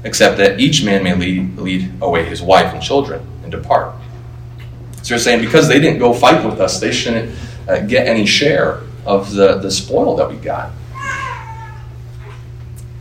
except 0.04 0.38
that 0.38 0.60
each 0.60 0.84
man 0.84 1.04
may 1.04 1.14
lead, 1.14 1.58
lead 1.58 1.92
away 2.02 2.26
his 2.26 2.42
wife 2.42 2.74
and 2.74 2.82
children 2.82 3.26
and 3.44 3.52
depart. 3.52 3.94
So 5.04 5.10
they're 5.10 5.20
saying, 5.20 5.42
Because 5.42 5.68
they 5.68 5.80
didn't 5.80 6.00
go 6.00 6.14
fight 6.14 6.44
with 6.44 6.60
us, 6.60 6.80
they 6.80 6.92
shouldn't 6.92 7.36
uh, 7.72 7.80
get 7.82 8.08
any 8.08 8.26
share 8.26 8.82
of 9.06 9.34
the, 9.34 9.58
the 9.58 9.72
spoil 9.72 10.16
that 10.18 10.30
we 10.30 10.36
got. 10.36 10.72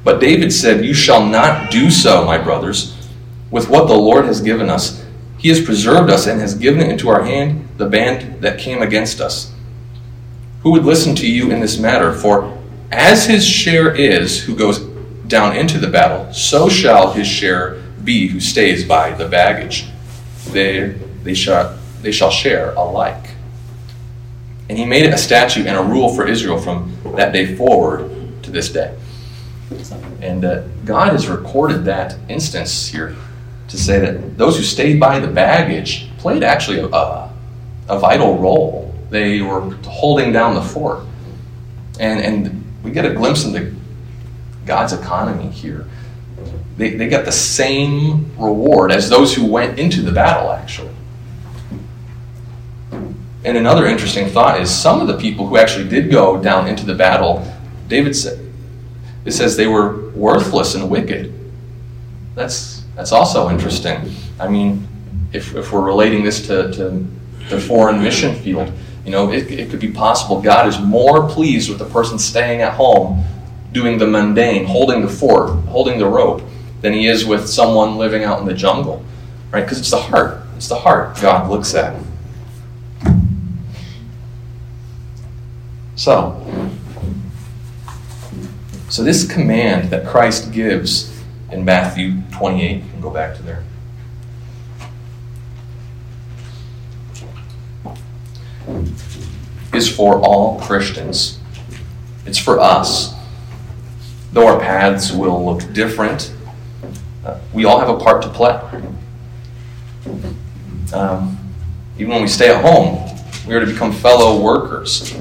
But 0.03 0.21
David 0.21 0.53
said, 0.53 0.85
You 0.85 0.95
shall 0.95 1.27
not 1.27 1.71
do 1.71 1.91
so, 1.91 2.25
my 2.25 2.39
brothers. 2.39 2.97
With 3.51 3.69
what 3.69 3.89
the 3.89 3.95
Lord 3.95 4.25
has 4.27 4.41
given 4.41 4.71
us, 4.71 5.05
He 5.39 5.49
has 5.49 5.61
preserved 5.61 6.11
us 6.11 6.27
and 6.27 6.41
has 6.41 6.55
given 6.55 6.81
it 6.81 6.89
into 6.89 7.09
our 7.09 7.25
hand 7.25 7.69
the 7.77 7.87
band 7.87 8.43
that 8.43 8.59
came 8.59 8.81
against 8.81 9.21
us. 9.21 9.53
Who 10.63 10.71
would 10.73 10.85
listen 10.85 11.15
to 11.17 11.31
you 11.31 11.51
in 11.51 11.61
this 11.61 11.79
matter? 11.79 12.13
For 12.13 12.57
as 12.91 13.27
his 13.27 13.47
share 13.47 13.95
is 13.95 14.43
who 14.43 14.55
goes 14.57 14.81
down 15.27 15.57
into 15.57 15.79
the 15.79 15.87
battle, 15.87 16.33
so 16.33 16.69
shall 16.69 17.13
his 17.13 17.27
share 17.27 17.83
be 18.05 18.29
who 18.29 18.41
stays 18.41 18.85
by 18.85 19.13
the 19.13 19.29
baggage. 19.29 19.87
They, 20.49 20.89
they, 21.23 21.35
shall, 21.35 21.79
they 22.03 22.13
shall 22.13 22.31
share 22.31 22.75
alike. 22.75 23.31
And 24.71 24.79
he 24.79 24.85
made 24.85 25.05
it 25.05 25.13
a 25.13 25.19
statute 25.19 25.67
and 25.67 25.77
a 25.77 25.83
rule 25.83 26.15
for 26.15 26.29
Israel 26.29 26.57
from 26.57 26.97
that 27.17 27.33
day 27.33 27.57
forward 27.57 28.09
to 28.45 28.53
this 28.53 28.71
day. 28.71 28.97
And 30.23 30.45
uh, 30.45 30.63
God 30.85 31.11
has 31.11 31.27
recorded 31.27 31.85
that 31.87 32.15
instance 32.29 32.87
here 32.87 33.17
to 33.67 33.77
say 33.77 33.99
that 33.99 34.39
those 34.39 34.57
who 34.57 34.63
stayed 34.63 35.01
by 35.01 35.19
the 35.19 35.27
baggage 35.27 36.09
played 36.19 36.45
actually 36.45 36.79
a, 36.79 36.87
a, 36.87 37.33
a 37.89 37.99
vital 37.99 38.39
role. 38.39 38.95
They 39.11 39.43
were 39.43 39.75
holding 39.87 40.31
down 40.31 40.55
the 40.55 40.63
fort. 40.63 41.01
And, 41.99 42.21
and 42.21 42.65
we 42.85 42.93
get 42.93 43.05
a 43.05 43.13
glimpse 43.13 43.45
into 43.45 43.75
God's 44.67 44.93
economy 44.93 45.49
here. 45.49 45.85
They, 46.77 46.91
they 46.95 47.09
get 47.09 47.25
the 47.25 47.33
same 47.33 48.31
reward 48.39 48.93
as 48.93 49.11
those 49.11 49.35
who 49.35 49.47
went 49.47 49.81
into 49.81 50.01
the 50.01 50.13
battle, 50.13 50.53
actually. 50.53 50.95
And 53.45 53.57
another 53.57 53.87
interesting 53.87 54.29
thought 54.29 54.61
is 54.61 54.71
some 54.71 55.01
of 55.01 55.07
the 55.07 55.17
people 55.17 55.47
who 55.47 55.57
actually 55.57 55.89
did 55.89 56.11
go 56.11 56.41
down 56.41 56.69
into 56.69 56.85
the 56.85 56.95
battle, 56.95 57.47
David 57.89 58.15
said, 58.15 58.39
it 59.25 59.33
says 59.33 59.57
they 59.57 59.67
were 59.67 60.11
worthless 60.11 60.75
and 60.75 60.91
wicked. 60.91 61.33
That's, 62.35 62.85
that's 62.95 63.13
also 63.13 63.49
interesting. 63.49 64.15
I 64.39 64.49
mean, 64.49 64.87
if, 65.33 65.55
if 65.55 65.73
we're 65.73 65.85
relating 65.85 66.23
this 66.23 66.47
to, 66.49 66.71
to 66.73 67.07
the 67.49 67.61
foreign 67.61 68.03
mission 68.03 68.35
field, 68.35 68.73
you 69.05 69.11
know, 69.11 69.33
it, 69.33 69.51
it 69.51 69.71
could 69.71 69.81
be 69.81 69.91
possible 69.91 70.41
God 70.41 70.69
is 70.69 70.79
more 70.79 71.29
pleased 71.29 71.71
with 71.71 71.79
the 71.79 71.87
person 71.87 72.19
staying 72.19 72.61
at 72.61 72.75
home 72.75 73.25
doing 73.73 73.99
the 73.99 74.07
mundane, 74.07 74.65
holding 74.65 75.01
the 75.01 75.09
fort, 75.09 75.51
holding 75.67 75.99
the 75.99 76.07
rope, 76.07 76.43
than 76.81 76.93
he 76.93 77.07
is 77.07 77.25
with 77.25 77.49
someone 77.49 77.97
living 77.97 78.25
out 78.25 78.41
in 78.41 78.47
the 78.47 78.55
jungle, 78.55 79.05
right? 79.51 79.63
Because 79.63 79.79
it's 79.79 79.91
the 79.91 80.01
heart. 80.01 80.43
It's 80.57 80.69
the 80.69 80.79
heart 80.79 81.19
God 81.21 81.51
looks 81.51 81.75
at. 81.75 81.95
So, 86.01 86.43
so, 88.89 89.05
this 89.05 89.31
command 89.31 89.91
that 89.91 90.07
Christ 90.07 90.51
gives 90.51 91.15
in 91.53 91.63
Matthew 91.63 92.23
28, 92.33 92.83
you 92.83 92.91
can 92.91 93.03
go 93.03 93.11
back 93.11 93.37
to 93.37 93.43
there. 93.43 93.63
Is 99.75 99.95
for 99.95 100.19
all 100.21 100.59
Christians. 100.61 101.39
It's 102.25 102.39
for 102.39 102.59
us. 102.59 103.15
Though 104.33 104.47
our 104.47 104.59
paths 104.59 105.13
will 105.13 105.45
look 105.45 105.71
different, 105.75 106.35
uh, 107.27 107.39
we 107.53 107.67
all 107.67 107.79
have 107.79 107.91
a 107.91 107.99
part 107.99 108.23
to 108.23 108.31
play. 108.31 108.59
Um, 110.95 111.39
even 111.99 112.09
when 112.11 112.23
we 112.23 112.29
stay 112.29 112.49
at 112.49 112.65
home, 112.65 113.07
we 113.47 113.55
are 113.55 113.61
to 113.61 113.67
become 113.67 113.93
fellow 113.93 114.43
workers. 114.43 115.15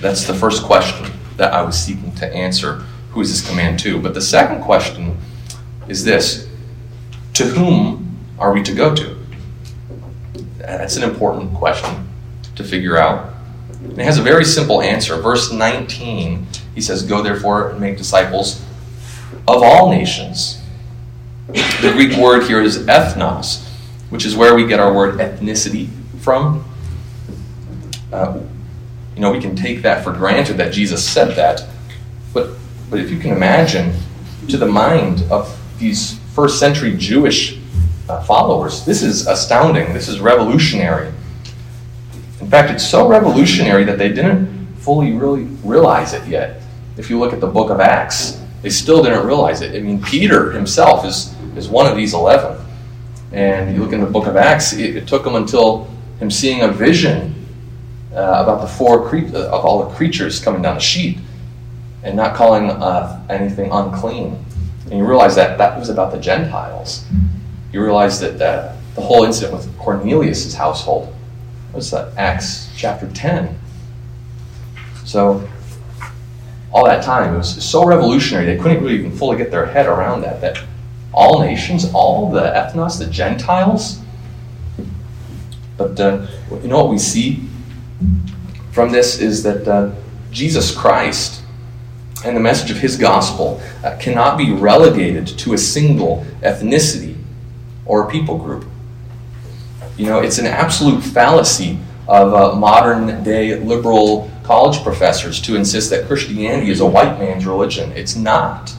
That's 0.00 0.26
the 0.26 0.34
first 0.34 0.62
question 0.64 1.10
that 1.36 1.52
I 1.52 1.62
was 1.62 1.78
seeking 1.78 2.14
to 2.16 2.26
answer 2.26 2.84
who 3.10 3.20
is 3.20 3.30
this 3.30 3.48
command 3.48 3.78
to. 3.80 4.00
But 4.00 4.14
the 4.14 4.20
second 4.20 4.62
question 4.62 5.16
is 5.88 6.04
this 6.04 6.48
To 7.34 7.44
whom 7.44 8.18
are 8.38 8.52
we 8.52 8.62
to 8.62 8.74
go 8.74 8.94
to? 8.94 9.16
That's 10.58 10.96
an 10.96 11.02
important 11.02 11.54
question 11.54 12.08
to 12.56 12.64
figure 12.64 12.96
out. 12.96 13.32
And 13.82 13.98
it 13.98 14.04
has 14.04 14.18
a 14.18 14.22
very 14.22 14.44
simple 14.44 14.82
answer. 14.82 15.16
Verse 15.16 15.52
19, 15.52 16.46
he 16.74 16.80
says, 16.80 17.02
Go 17.02 17.22
therefore 17.22 17.70
and 17.70 17.80
make 17.80 17.96
disciples 17.96 18.62
of 19.48 19.62
all 19.62 19.90
nations. 19.90 20.60
The 21.46 21.92
Greek 21.92 22.18
word 22.18 22.44
here 22.44 22.60
is 22.60 22.86
ethnos, 22.86 23.66
which 24.10 24.26
is 24.26 24.36
where 24.36 24.54
we 24.54 24.66
get 24.66 24.80
our 24.80 24.92
word 24.92 25.20
ethnicity 25.20 25.88
from. 26.20 26.64
Uh, 28.12 28.40
you 29.16 29.22
know, 29.22 29.32
we 29.32 29.40
can 29.40 29.56
take 29.56 29.80
that 29.82 30.04
for 30.04 30.12
granted 30.12 30.58
that 30.58 30.72
Jesus 30.72 31.06
said 31.08 31.34
that. 31.36 31.66
But, 32.34 32.50
but 32.90 33.00
if 33.00 33.10
you 33.10 33.18
can 33.18 33.32
imagine, 33.32 33.94
to 34.48 34.58
the 34.58 34.66
mind 34.66 35.24
of 35.30 35.58
these 35.78 36.18
first 36.34 36.60
century 36.60 36.94
Jewish 36.96 37.58
uh, 38.08 38.22
followers, 38.22 38.84
this 38.84 39.02
is 39.02 39.26
astounding. 39.26 39.94
This 39.94 40.08
is 40.08 40.20
revolutionary. 40.20 41.08
In 42.40 42.50
fact, 42.50 42.70
it's 42.70 42.86
so 42.86 43.08
revolutionary 43.08 43.84
that 43.84 43.98
they 43.98 44.10
didn't 44.10 44.66
fully 44.76 45.12
really 45.14 45.44
realize 45.64 46.12
it 46.12 46.26
yet. 46.28 46.60
If 46.98 47.08
you 47.08 47.18
look 47.18 47.32
at 47.32 47.40
the 47.40 47.46
book 47.46 47.70
of 47.70 47.80
Acts, 47.80 48.42
they 48.60 48.70
still 48.70 49.02
didn't 49.02 49.26
realize 49.26 49.62
it. 49.62 49.74
I 49.74 49.80
mean, 49.80 50.02
Peter 50.02 50.52
himself 50.52 51.06
is, 51.06 51.34
is 51.56 51.68
one 51.68 51.86
of 51.86 51.96
these 51.96 52.12
11. 52.12 52.62
And 53.32 53.74
you 53.74 53.82
look 53.82 53.92
in 53.92 54.00
the 54.00 54.06
book 54.06 54.26
of 54.26 54.36
Acts, 54.36 54.74
it, 54.74 54.94
it 54.94 55.08
took 55.08 55.26
him 55.26 55.34
until 55.34 55.88
him 56.20 56.30
seeing 56.30 56.62
a 56.62 56.68
vision 56.68 57.45
uh, 58.16 58.42
about 58.42 58.62
the 58.62 58.66
four 58.66 59.08
cre- 59.08 59.34
uh, 59.34 59.48
of 59.48 59.64
all 59.64 59.86
the 59.86 59.94
creatures 59.94 60.40
coming 60.40 60.62
down 60.62 60.76
the 60.76 60.80
sheet 60.80 61.18
and 62.02 62.16
not 62.16 62.34
calling 62.34 62.70
uh, 62.70 63.22
anything 63.28 63.70
unclean. 63.70 64.42
And 64.84 64.98
you 64.98 65.06
realize 65.06 65.34
that 65.36 65.58
that 65.58 65.78
was 65.78 65.90
about 65.90 66.12
the 66.12 66.18
Gentiles. 66.18 67.04
You 67.72 67.82
realize 67.82 68.18
that 68.20 68.40
uh, 68.40 68.74
the 68.94 69.02
whole 69.02 69.24
incident 69.24 69.54
with 69.54 69.78
Cornelius' 69.78 70.54
household 70.54 71.14
was 71.74 71.92
uh, 71.92 72.14
Acts 72.16 72.70
chapter 72.74 73.10
10. 73.10 73.58
So, 75.04 75.46
all 76.72 76.84
that 76.86 77.04
time, 77.04 77.34
it 77.34 77.36
was 77.36 77.64
so 77.64 77.84
revolutionary, 77.86 78.46
they 78.46 78.56
couldn't 78.56 78.82
really 78.82 78.98
even 78.98 79.16
fully 79.16 79.36
get 79.36 79.50
their 79.50 79.66
head 79.66 79.86
around 79.86 80.22
that. 80.22 80.40
That 80.40 80.62
all 81.12 81.40
nations, 81.40 81.90
all 81.92 82.30
the 82.30 82.40
ethnos, 82.40 82.98
the 82.98 83.06
Gentiles. 83.06 84.00
But 85.76 85.98
uh, 86.00 86.26
you 86.62 86.68
know 86.68 86.78
what 86.78 86.90
we 86.90 86.98
see 86.98 87.45
from 88.72 88.92
this 88.92 89.20
is 89.20 89.42
that 89.42 89.66
uh, 89.66 89.94
Jesus 90.30 90.74
Christ 90.76 91.42
and 92.24 92.36
the 92.36 92.40
message 92.40 92.70
of 92.70 92.78
his 92.78 92.96
gospel 92.96 93.60
uh, 93.84 93.96
cannot 93.98 94.36
be 94.36 94.52
relegated 94.52 95.26
to 95.38 95.54
a 95.54 95.58
single 95.58 96.26
ethnicity 96.42 97.16
or 97.84 98.10
people 98.10 98.38
group. 98.38 98.66
You 99.96 100.06
know, 100.06 100.20
it's 100.20 100.38
an 100.38 100.46
absolute 100.46 101.02
fallacy 101.02 101.78
of 102.08 102.34
uh, 102.34 102.54
modern 102.56 103.22
day 103.24 103.58
liberal 103.58 104.30
college 104.42 104.82
professors 104.82 105.40
to 105.42 105.56
insist 105.56 105.90
that 105.90 106.06
Christianity 106.06 106.70
is 106.70 106.80
a 106.80 106.86
white 106.86 107.18
man's 107.18 107.46
religion. 107.46 107.92
It's 107.92 108.14
not. 108.14 108.72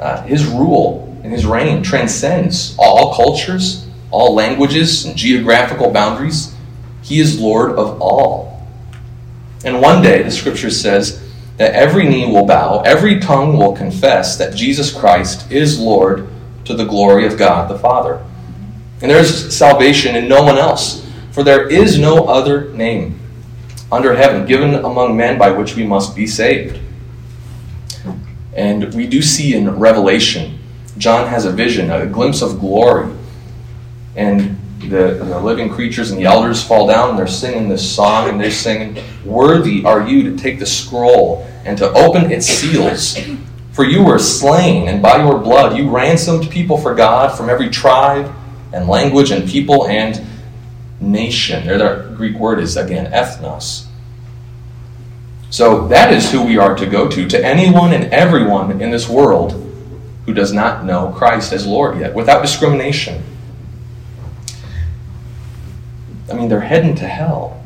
Uh, 0.00 0.22
his 0.22 0.46
rule 0.46 1.16
and 1.22 1.32
his 1.32 1.44
reign 1.44 1.82
transcends 1.82 2.76
all 2.78 3.14
cultures, 3.14 3.86
all 4.10 4.34
languages, 4.34 5.04
and 5.04 5.16
geographical 5.16 5.90
boundaries. 5.90 6.54
He 7.08 7.20
is 7.20 7.40
Lord 7.40 7.70
of 7.70 8.02
all. 8.02 8.66
And 9.64 9.80
one 9.80 10.02
day, 10.02 10.22
the 10.22 10.30
scripture 10.30 10.70
says 10.70 11.26
that 11.56 11.72
every 11.74 12.06
knee 12.06 12.30
will 12.30 12.44
bow, 12.44 12.82
every 12.82 13.18
tongue 13.18 13.56
will 13.56 13.74
confess 13.74 14.36
that 14.36 14.54
Jesus 14.54 14.92
Christ 14.92 15.50
is 15.50 15.80
Lord 15.80 16.28
to 16.66 16.74
the 16.74 16.84
glory 16.84 17.26
of 17.26 17.38
God 17.38 17.70
the 17.70 17.78
Father. 17.78 18.22
And 19.00 19.10
there 19.10 19.20
is 19.20 19.56
salvation 19.56 20.16
in 20.16 20.28
no 20.28 20.42
one 20.42 20.58
else, 20.58 21.06
for 21.32 21.42
there 21.42 21.66
is 21.66 21.98
no 21.98 22.26
other 22.26 22.68
name 22.74 23.18
under 23.90 24.14
heaven 24.14 24.44
given 24.44 24.74
among 24.74 25.16
men 25.16 25.38
by 25.38 25.50
which 25.50 25.76
we 25.76 25.86
must 25.86 26.14
be 26.14 26.26
saved. 26.26 26.78
And 28.52 28.92
we 28.92 29.06
do 29.06 29.22
see 29.22 29.54
in 29.54 29.78
Revelation, 29.78 30.58
John 30.98 31.28
has 31.28 31.46
a 31.46 31.52
vision, 31.52 31.90
a 31.90 32.04
glimpse 32.06 32.42
of 32.42 32.60
glory. 32.60 33.10
And 34.14 34.57
the, 34.88 35.14
the 35.24 35.40
living 35.40 35.70
creatures 35.70 36.10
and 36.10 36.18
the 36.18 36.24
elders 36.24 36.62
fall 36.62 36.86
down 36.86 37.10
and 37.10 37.18
they're 37.18 37.26
singing 37.26 37.68
this 37.68 37.94
song 37.94 38.28
and 38.28 38.40
they're 38.40 38.50
singing, 38.50 39.02
Worthy 39.24 39.84
are 39.84 40.06
you 40.06 40.30
to 40.30 40.36
take 40.36 40.58
the 40.58 40.66
scroll 40.66 41.46
and 41.64 41.76
to 41.78 41.90
open 41.92 42.30
its 42.32 42.46
seals. 42.46 43.18
For 43.72 43.84
you 43.84 44.02
were 44.02 44.18
slain, 44.18 44.88
and 44.88 45.00
by 45.00 45.22
your 45.22 45.38
blood 45.38 45.76
you 45.76 45.88
ransomed 45.88 46.50
people 46.50 46.78
for 46.78 46.96
God 46.96 47.36
from 47.36 47.48
every 47.48 47.70
tribe 47.70 48.34
and 48.72 48.88
language 48.88 49.30
and 49.30 49.48
people 49.48 49.86
and 49.86 50.26
nation. 51.00 51.66
There, 51.66 51.78
the 51.78 52.14
Greek 52.16 52.36
word 52.36 52.58
is 52.58 52.76
again 52.76 53.12
ethnos. 53.12 53.86
So 55.50 55.88
that 55.88 56.12
is 56.12 56.30
who 56.30 56.44
we 56.44 56.58
are 56.58 56.74
to 56.74 56.86
go 56.86 57.08
to, 57.08 57.28
to 57.28 57.44
anyone 57.44 57.92
and 57.92 58.12
everyone 58.12 58.82
in 58.82 58.90
this 58.90 59.08
world 59.08 59.52
who 60.26 60.34
does 60.34 60.52
not 60.52 60.84
know 60.84 61.12
Christ 61.16 61.52
as 61.52 61.66
Lord 61.66 61.98
yet, 61.98 62.12
without 62.14 62.42
discrimination. 62.42 63.22
I 66.30 66.34
mean, 66.34 66.48
they're 66.48 66.60
heading 66.60 66.94
to 66.96 67.06
hell. 67.06 67.62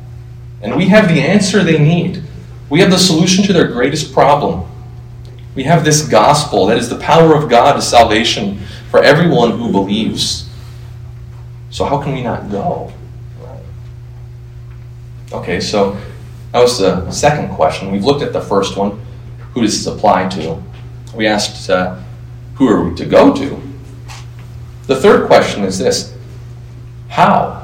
And 0.60 0.76
we 0.76 0.88
have 0.88 1.08
the 1.08 1.20
answer 1.20 1.62
they 1.62 1.78
need. 1.78 2.22
We 2.70 2.80
have 2.80 2.90
the 2.90 2.98
solution 2.98 3.44
to 3.44 3.52
their 3.52 3.66
greatest 3.66 4.12
problem. 4.12 4.68
We 5.54 5.64
have 5.64 5.84
this 5.84 6.06
gospel 6.06 6.66
that 6.66 6.78
is 6.78 6.88
the 6.88 6.98
power 6.98 7.34
of 7.34 7.50
God 7.50 7.74
to 7.74 7.82
salvation 7.82 8.58
for 8.90 9.02
everyone 9.02 9.58
who 9.58 9.70
believes. 9.70 10.48
So, 11.70 11.84
how 11.84 12.00
can 12.02 12.14
we 12.14 12.22
not 12.22 12.50
go? 12.50 12.92
Okay, 15.32 15.60
so 15.60 15.98
that 16.52 16.60
was 16.60 16.78
the 16.78 17.10
second 17.10 17.54
question. 17.54 17.90
We've 17.90 18.04
looked 18.04 18.22
at 18.22 18.32
the 18.32 18.40
first 18.40 18.76
one 18.76 19.00
who 19.52 19.62
does 19.62 19.84
this 19.84 19.94
apply 19.94 20.28
to? 20.28 20.62
We 21.14 21.26
asked, 21.26 21.68
uh, 21.68 22.00
who 22.54 22.68
are 22.68 22.88
we 22.88 22.94
to 22.96 23.04
go 23.04 23.34
to? 23.34 23.62
The 24.86 24.96
third 24.96 25.26
question 25.26 25.64
is 25.64 25.78
this 25.78 26.16
How? 27.08 27.61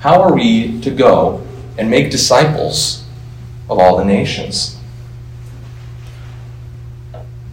How 0.00 0.22
are 0.22 0.34
we 0.34 0.80
to 0.82 0.90
go 0.90 1.46
and 1.78 1.90
make 1.90 2.10
disciples 2.10 3.04
of 3.68 3.78
all 3.78 3.96
the 3.96 4.04
nations? 4.04 4.78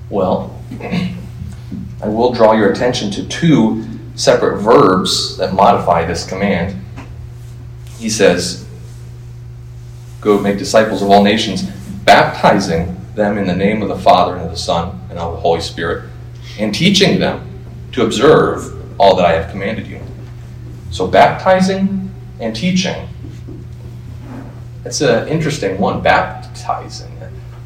Well, 0.09 0.59
I 2.01 2.07
will 2.07 2.33
draw 2.33 2.53
your 2.53 2.71
attention 2.71 3.09
to 3.11 3.27
two 3.27 3.85
separate 4.15 4.59
verbs 4.59 5.37
that 5.37 5.53
modify 5.53 6.05
this 6.05 6.27
command. 6.27 6.83
He 7.97 8.09
says, 8.09 8.67
Go 10.21 10.39
make 10.39 10.57
disciples 10.57 11.01
of 11.01 11.09
all 11.09 11.23
nations, 11.23 11.63
baptizing 11.63 12.95
them 13.15 13.37
in 13.37 13.47
the 13.47 13.55
name 13.55 13.81
of 13.81 13.89
the 13.89 13.97
Father 13.97 14.35
and 14.35 14.43
of 14.45 14.51
the 14.51 14.57
Son 14.57 14.99
and 15.09 15.17
of 15.17 15.33
the 15.33 15.39
Holy 15.39 15.61
Spirit, 15.61 16.09
and 16.59 16.73
teaching 16.73 17.19
them 17.19 17.49
to 17.93 18.03
observe 18.03 18.99
all 18.99 19.15
that 19.15 19.25
I 19.25 19.33
have 19.33 19.51
commanded 19.51 19.87
you. 19.87 20.01
So, 20.91 21.07
baptizing 21.07 22.02
and 22.43 22.55
teaching. 22.55 23.07
That's 24.83 25.01
an 25.01 25.27
interesting 25.29 25.79
one, 25.79 26.01
baptizing. 26.01 27.11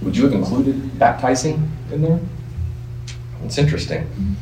Would 0.02 0.16
you 0.16 0.24
have 0.26 0.34
included 0.34 0.98
baptizing 1.00 1.72
in 1.92 2.02
there? 2.02 2.20
It's 3.44 3.58
interesting. 3.58 4.38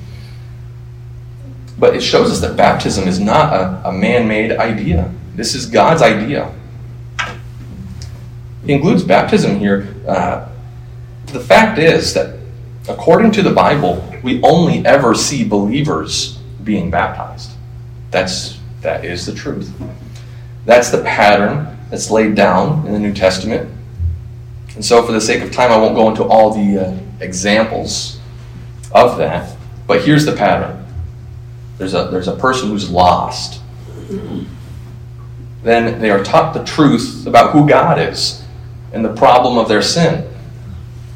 But 1.79 1.95
it 1.95 2.01
shows 2.01 2.31
us 2.31 2.41
that 2.41 2.57
baptism 2.57 3.07
is 3.07 3.19
not 3.19 3.53
a, 3.53 3.89
a 3.89 3.91
man 3.91 4.27
made 4.27 4.51
idea. 4.51 5.11
This 5.35 5.55
is 5.55 5.65
God's 5.65 6.01
idea. 6.01 6.53
He 8.65 8.73
includes 8.73 9.03
baptism 9.03 9.59
here. 9.59 9.95
Uh, 10.07 10.49
the 11.27 11.39
fact 11.39 11.77
is 11.77 12.13
that, 12.13 12.39
according 12.89 13.31
to 13.33 13.41
the 13.41 13.51
Bible, 13.51 14.07
we 14.23 14.41
only 14.41 14.85
ever 14.85 15.13
see 15.13 15.47
believers 15.47 16.37
being 16.63 16.89
baptized. 16.89 17.51
That's 18.11 18.59
that 18.81 19.03
is 19.03 19.25
the 19.25 19.33
truth. 19.33 19.73
That's 20.65 20.89
the 20.89 21.03
pattern 21.03 21.77
that's 21.89 22.09
laid 22.09 22.35
down 22.35 22.85
in 22.87 22.93
the 22.93 22.99
New 22.99 23.13
Testament. 23.13 23.71
And 24.75 24.83
so, 24.83 25.05
for 25.05 25.11
the 25.11 25.21
sake 25.21 25.41
of 25.41 25.51
time, 25.51 25.71
I 25.71 25.77
won't 25.77 25.95
go 25.95 26.09
into 26.09 26.23
all 26.23 26.53
the 26.53 26.87
uh, 26.87 26.97
examples 27.21 28.19
of 28.91 29.17
that. 29.17 29.55
But 29.87 30.03
here's 30.03 30.25
the 30.25 30.33
pattern. 30.33 30.85
There's 31.77 31.93
a, 31.93 32.09
there's 32.11 32.27
a 32.27 32.35
person 32.35 32.69
who's 32.69 32.89
lost. 32.89 33.61
Then 35.63 35.99
they 36.01 36.09
are 36.09 36.23
taught 36.23 36.53
the 36.53 36.63
truth 36.63 37.25
about 37.25 37.51
who 37.51 37.67
God 37.67 37.99
is 37.99 38.43
and 38.93 39.03
the 39.03 39.13
problem 39.13 39.57
of 39.57 39.67
their 39.67 39.81
sin. 39.81 40.29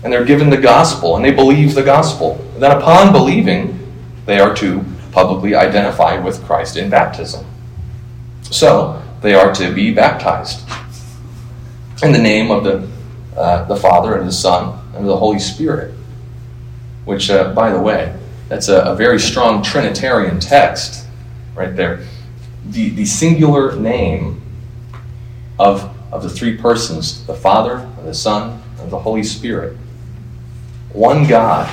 And 0.03 0.13
they're 0.13 0.25
given 0.25 0.49
the 0.49 0.57
gospel, 0.57 1.17
and 1.17 1.25
they 1.25 1.31
believe 1.31 1.75
the 1.75 1.83
gospel. 1.83 2.39
And 2.53 2.63
then, 2.63 2.71
upon 2.71 3.11
believing, 3.11 3.75
they 4.25 4.39
are 4.39 4.55
to 4.55 4.85
publicly 5.11 5.55
identify 5.55 6.17
with 6.17 6.43
Christ 6.45 6.77
in 6.77 6.89
baptism. 6.89 7.45
So, 8.43 9.01
they 9.21 9.33
are 9.33 9.53
to 9.53 9.73
be 9.73 9.93
baptized 9.93 10.67
in 12.03 12.11
the 12.11 12.19
name 12.19 12.51
of 12.51 12.63
the, 12.63 12.87
uh, 13.37 13.65
the 13.65 13.75
Father 13.75 14.17
and 14.17 14.27
the 14.27 14.33
Son 14.33 14.79
and 14.95 15.07
the 15.07 15.17
Holy 15.17 15.39
Spirit. 15.39 15.93
Which, 17.05 17.29
uh, 17.29 17.53
by 17.53 17.71
the 17.71 17.81
way, 17.81 18.15
that's 18.47 18.67
a, 18.67 18.81
a, 18.81 18.95
very 18.95 19.19
strong 19.19 19.63
Trinitarian 19.63 20.39
text 20.39 21.05
right 21.55 21.75
there. 21.75 22.05
The, 22.67 22.89
the 22.89 23.05
singular 23.05 23.75
name 23.75 24.41
of 25.57 25.95
of 26.11 26.23
the 26.23 26.29
three 26.29 26.57
persons 26.57 27.25
the 27.25 27.33
Father, 27.33 27.77
and 27.97 28.07
the 28.07 28.13
Son, 28.13 28.61
and 28.79 28.91
the 28.91 28.99
Holy 28.99 29.23
Spirit. 29.23 29.77
One 30.91 31.27
God 31.27 31.69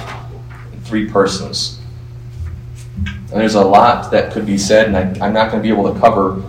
in 0.73 0.81
three 0.81 1.09
persons. 1.09 1.81
And 2.97 3.41
there's 3.41 3.55
a 3.55 3.65
lot 3.65 4.11
that 4.13 4.33
could 4.33 4.47
be 4.47 4.59
said, 4.59 4.87
and 4.87 4.97
I, 4.97 5.27
I'm 5.27 5.33
not 5.33 5.51
going 5.51 5.63
to 5.63 5.67
be 5.67 5.73
able 5.73 5.93
to 5.93 5.99
cover 5.99 6.43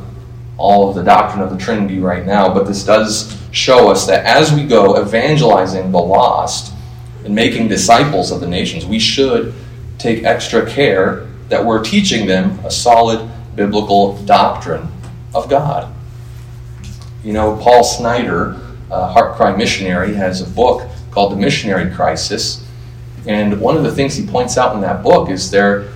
all 0.57 0.89
of 0.89 0.95
the 0.95 1.03
doctrine 1.03 1.41
of 1.41 1.49
the 1.49 1.57
Trinity 1.57 1.99
right 1.99 2.25
now, 2.25 2.53
but 2.53 2.65
this 2.65 2.83
does 2.83 3.37
show 3.51 3.89
us 3.89 4.07
that 4.07 4.25
as 4.25 4.51
we 4.51 4.65
go 4.65 4.99
evangelizing 5.01 5.91
the 5.91 5.99
lost 5.99 6.73
and 7.23 7.33
making 7.33 7.67
disciples 7.67 8.31
of 8.31 8.39
the 8.39 8.47
nations, 8.47 8.85
we 8.85 8.99
should 8.99 9.53
take 9.97 10.23
extra 10.23 10.69
care 10.69 11.27
that 11.49 11.63
we're 11.63 11.83
teaching 11.83 12.25
them 12.27 12.59
a 12.65 12.71
solid 12.71 13.29
biblical 13.55 14.17
doctrine 14.23 14.87
of 15.33 15.49
God. 15.49 15.93
You 17.23 17.33
know, 17.33 17.57
Paul 17.57 17.83
Snyder, 17.83 18.59
a 18.89 19.07
Heart 19.07 19.35
Cry 19.35 19.55
missionary, 19.55 20.13
has 20.13 20.41
a 20.41 20.49
book 20.49 20.89
called 21.11 21.31
The 21.31 21.35
Missionary 21.35 21.93
Crisis. 21.93 22.65
And 23.25 23.59
one 23.59 23.75
of 23.75 23.83
the 23.83 23.91
things 23.91 24.15
he 24.15 24.25
points 24.25 24.57
out 24.57 24.75
in 24.75 24.81
that 24.81 25.03
book 25.03 25.29
is 25.29 25.51
there, 25.51 25.89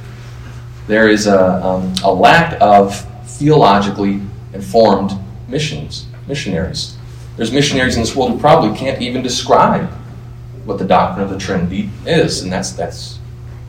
there 0.88 1.08
is 1.08 1.28
a, 1.28 1.64
um, 1.66 1.94
a 2.04 2.12
lack 2.12 2.58
of 2.60 3.08
theologically 3.26 4.22
informed 4.54 5.12
missions, 5.48 6.06
missionaries. 6.28 6.98
There's 7.38 7.52
missionaries 7.52 7.96
in 7.96 8.02
this 8.02 8.16
world 8.16 8.32
who 8.32 8.40
probably 8.40 8.78
can't 8.78 9.02
even 9.02 9.22
describe 9.22 9.90
what 10.66 10.78
the 10.78 10.86
doctrine 10.86 11.24
of 11.24 11.30
the 11.30 11.38
Trinity 11.38 11.90
is, 12.06 12.42
and 12.42 12.52
that's, 12.52 12.72
that's, 12.72 13.20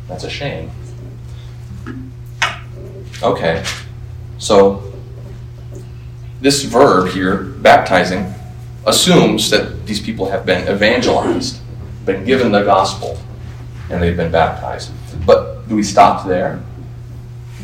that's 0.09 0.25
a 0.25 0.31
shame. 0.31 0.71
Okay, 3.23 3.65
so 4.39 4.93
this 6.41 6.65
verb 6.65 7.09
here, 7.11 7.37
baptizing, 7.37 8.35
assumes 8.85 9.49
that 9.51 9.87
these 9.87 10.01
people 10.01 10.29
have 10.31 10.45
been 10.45 10.69
evangelized, 10.69 11.61
been 12.05 12.25
given 12.25 12.51
the 12.51 12.65
gospel, 12.65 13.17
and 13.91 14.03
they've 14.03 14.17
been 14.17 14.33
baptized. 14.33 14.91
But 15.25 15.69
do 15.69 15.77
we 15.77 15.85
stop 15.85 16.27
there? 16.27 16.61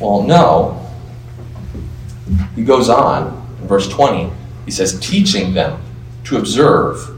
Well, 0.01 0.23
no. 0.23 0.88
He 2.59 2.65
goes 2.65 2.89
on, 2.89 3.29
in 3.63 3.69
verse 3.69 3.89
20, 3.89 4.33
he 4.65 4.73
says, 4.73 4.99
teaching 4.99 5.55
them 5.55 5.81
to 6.25 6.39
observe 6.39 7.09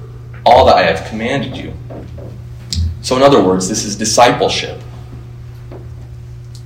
all 0.44 0.66
that 0.66 0.76
I 0.76 0.82
have 0.82 1.08
commanded 1.08 1.56
you. 1.56 1.72
So, 3.00 3.16
in 3.16 3.22
other 3.22 3.42
words, 3.42 3.66
this 3.66 3.86
is 3.86 3.96
discipleship. 3.96 4.78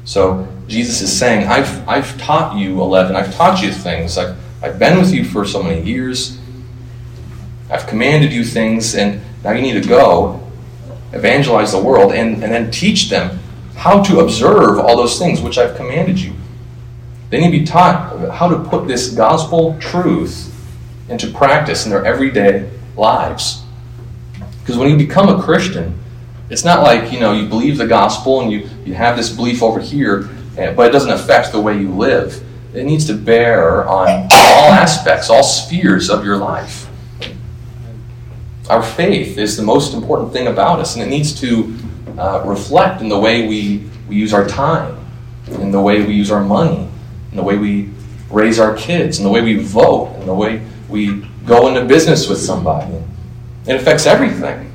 So, 0.05 0.49
Jesus 0.67 1.03
is 1.03 1.17
saying, 1.17 1.47
I've, 1.47 1.89
I've 1.89 2.19
taught 2.19 2.57
you 2.57 2.83
11, 2.83 3.15
I've 3.15 3.33
taught 3.37 3.63
you 3.63 3.71
things, 3.71 4.19
I've, 4.19 4.37
I've 4.61 4.81
been 4.81 4.99
with 4.99 5.15
you 5.15 5.25
for 5.25 5.45
so 5.45 5.63
many 5.63 5.81
years, 5.81 6.37
I've 7.71 7.87
commanded 7.87 8.33
you 8.33 8.43
things, 8.43 8.97
and 8.97 9.21
now 9.45 9.53
you 9.53 9.63
need 9.63 9.81
to 9.81 9.89
go 9.89 10.45
evangelize 11.13 11.71
the 11.71 11.81
world 11.81 12.13
and, 12.13 12.43
and 12.43 12.53
then 12.53 12.73
teach 12.73 13.09
them 13.09 13.39
how 13.77 14.03
to 14.03 14.19
observe 14.19 14.81
all 14.81 14.97
those 14.97 15.17
things 15.17 15.41
which 15.41 15.59
I've 15.59 15.77
commanded 15.77 16.19
you. 16.19 16.33
They 17.35 17.41
need 17.41 17.51
to 17.51 17.59
be 17.59 17.65
taught 17.65 18.31
how 18.31 18.47
to 18.47 18.61
put 18.61 18.87
this 18.87 19.09
gospel 19.13 19.77
truth 19.81 20.55
into 21.09 21.33
practice 21.33 21.85
in 21.85 21.91
their 21.91 22.07
everyday 22.07 22.71
lives. 22.97 23.65
Because 24.61 24.79
when 24.79 24.89
you 24.89 24.97
become 24.97 25.29
a 25.29 25.43
Christian, 25.43 25.99
it's 26.49 26.65
not 26.65 26.85
like, 26.85 27.11
you 27.11 27.19
know, 27.19 27.33
you 27.33 27.49
believe 27.49 27.77
the 27.77 27.89
gospel 27.89 28.43
and 28.43 28.53
you, 28.53 28.71
you 28.85 28.95
have 28.95 29.17
this 29.17 29.31
belief 29.31 29.65
over 29.65 29.81
here, 29.81 30.31
eh, 30.57 30.73
but 30.75 30.87
it 30.87 30.93
doesn't 30.93 31.11
affect 31.11 31.51
the 31.51 31.61
way 31.61 31.77
you 31.77 31.89
live. 31.89 32.41
It 32.73 32.85
needs 32.85 33.05
to 33.07 33.15
bear 33.15 33.85
on 33.89 34.29
all 34.31 34.71
aspects, 34.71 35.29
all 35.29 35.43
spheres 35.43 36.11
of 36.11 36.25
your 36.25 36.37
life. 36.37 36.89
Our 38.71 38.81
faith 38.81 39.39
is 39.39 39.57
the 39.57 39.65
most 39.65 39.93
important 39.93 40.33
thing 40.33 40.47
about 40.47 40.79
us, 40.79 40.95
and 40.95 41.03
it 41.03 41.09
needs 41.09 41.35
to 41.41 41.77
uh, 42.17 42.45
reflect 42.47 43.01
in 43.01 43.09
the 43.09 43.19
way 43.19 43.49
we, 43.49 43.91
we 44.09 44.15
use 44.15 44.33
our 44.33 44.47
time, 44.47 45.05
in 45.49 45.73
the 45.73 45.81
way 45.81 46.01
we 46.01 46.15
use 46.15 46.31
our 46.31 46.45
money, 46.45 46.91
in 47.35 47.39
the 47.39 47.43
way 47.43 47.59
we 47.59 47.91
raise 48.31 48.61
our 48.61 48.77
kids, 48.77 49.19
and 49.19 49.27
the 49.27 49.31
way 49.31 49.43
we 49.43 49.57
vote, 49.57 50.15
and 50.21 50.29
the 50.29 50.35
way 50.35 50.65
we 50.89 51.29
go 51.45 51.67
into 51.67 51.85
business 51.85 52.29
with 52.29 52.39
somebody. 52.39 52.95
It 53.67 53.75
affects 53.75 54.07
everything. 54.07 54.71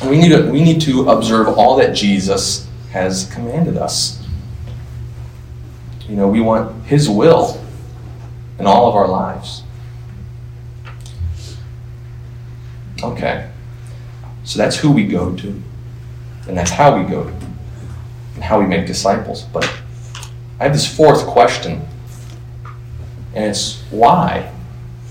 And 0.00 0.08
we 0.08 0.18
need 0.18 0.28
to, 0.28 0.48
we 0.48 0.62
need 0.62 0.80
to 0.82 1.10
observe 1.10 1.48
all 1.48 1.76
that 1.78 1.92
Jesus 1.92 2.68
has 2.92 3.28
commanded 3.34 3.76
us. 3.76 4.24
You 6.08 6.14
know, 6.14 6.28
we 6.28 6.40
want 6.40 6.84
His 6.84 7.10
will 7.10 7.60
in 8.60 8.66
all 8.66 8.88
of 8.88 8.94
our 8.94 9.08
lives. 9.08 9.64
Okay. 13.02 13.50
So 14.44 14.56
that's 14.56 14.76
who 14.76 14.92
we 14.92 15.04
go 15.04 15.34
to. 15.34 15.62
And 16.46 16.56
that's 16.56 16.70
how 16.70 16.96
we 16.96 17.10
go 17.10 17.24
to. 17.24 17.36
And 18.36 18.44
how 18.44 18.60
we 18.60 18.66
make 18.66 18.86
disciples. 18.86 19.42
But 19.42 19.68
I 20.58 20.64
have 20.64 20.72
this 20.72 20.86
fourth 20.86 21.26
question. 21.26 21.86
And 23.34 23.44
it's 23.44 23.82
why? 23.90 24.52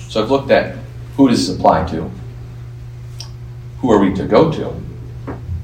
So 0.10 0.24
I've 0.24 0.32
looked 0.32 0.50
at 0.50 0.78
who 1.16 1.30
does 1.30 1.48
this 1.48 1.56
apply 1.56 1.86
to? 1.88 2.10
Who 3.80 3.92
are 3.92 4.00
we 4.00 4.14
to 4.16 4.26
go 4.26 4.52
to? 4.52 4.74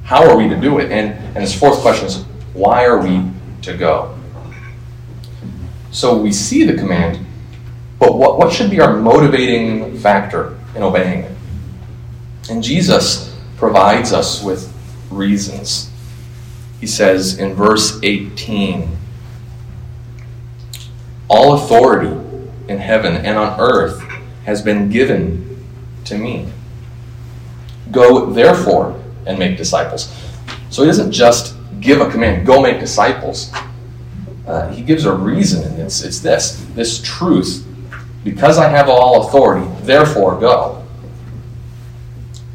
How 0.04 0.30
are 0.30 0.38
we 0.38 0.48
to 0.48 0.56
do 0.56 0.80
it? 0.80 0.92
And, 0.92 1.14
and 1.36 1.38
this 1.38 1.58
fourth 1.58 1.80
question 1.80 2.08
is 2.08 2.24
why 2.54 2.86
are 2.86 3.00
we 3.00 3.24
to 3.64 3.76
go? 3.76 4.18
So 5.92 6.18
we 6.18 6.32
see 6.32 6.64
the 6.64 6.76
command, 6.78 7.26
but 8.00 8.18
what, 8.18 8.38
what 8.38 8.54
should 8.54 8.70
be 8.70 8.80
our 8.80 8.96
motivating 8.96 9.98
factor 9.98 10.58
in 10.76 10.84
obeying 10.84 11.24
it? 11.24 11.32
And 12.50 12.64
Jesus 12.64 13.36
provides 13.58 14.14
us 14.14 14.44
with 14.44 14.72
reasons. 15.10 15.90
He 16.80 16.88
says 16.88 17.40
in 17.40 17.54
verse 17.54 18.00
18 18.04 18.98
All 21.34 21.54
authority 21.54 22.12
in 22.68 22.78
heaven 22.78 23.16
and 23.16 23.38
on 23.38 23.58
earth 23.58 24.02
has 24.44 24.62
been 24.62 24.90
given 24.90 25.66
to 26.04 26.18
me. 26.18 26.52
Go 27.90 28.26
therefore 28.32 29.02
and 29.26 29.40
make 29.40 29.56
disciples. 29.56 30.14
So 30.72 30.82
he 30.82 30.90
doesn't 30.90 31.14
just 31.14 31.56
give 31.80 32.02
a 32.02 32.12
command, 32.12 32.46
go 32.46 32.62
make 32.62 32.82
disciples. 32.82 33.50
Uh, 34.46 34.74
he 34.74 34.82
gives 34.82 35.06
a 35.06 35.14
reason, 35.14 35.64
and 35.64 35.80
it's, 35.80 36.04
it's 36.04 36.20
this 36.20 36.66
this 36.76 37.02
truth. 37.02 37.66
Because 38.26 38.58
I 38.58 38.68
have 38.68 38.90
all 38.90 39.26
authority, 39.26 39.66
therefore 39.84 40.38
go. 40.38 40.86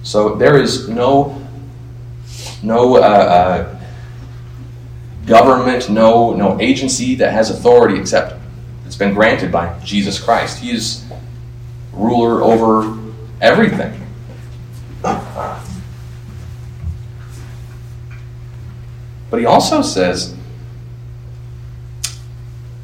So 0.03 0.35
there 0.35 0.61
is 0.61 0.87
no 0.87 1.43
no 2.63 2.97
uh, 2.97 3.01
uh, 3.01 3.79
government, 5.25 5.89
no 5.89 6.35
no 6.35 6.61
agency 6.61 7.15
that 7.15 7.33
has 7.33 7.49
authority 7.49 7.99
except 7.99 8.35
it's 8.97 9.05
been 9.05 9.13
granted 9.13 9.53
by 9.53 9.79
Jesus 9.81 10.19
Christ. 10.19 10.61
He 10.61 10.71
is 10.71 11.05
ruler 11.93 12.43
over 12.43 12.99
everything. 13.43 13.93
But 15.03 15.51
he 19.39 19.45
also 19.45 19.83
says, 19.83 20.35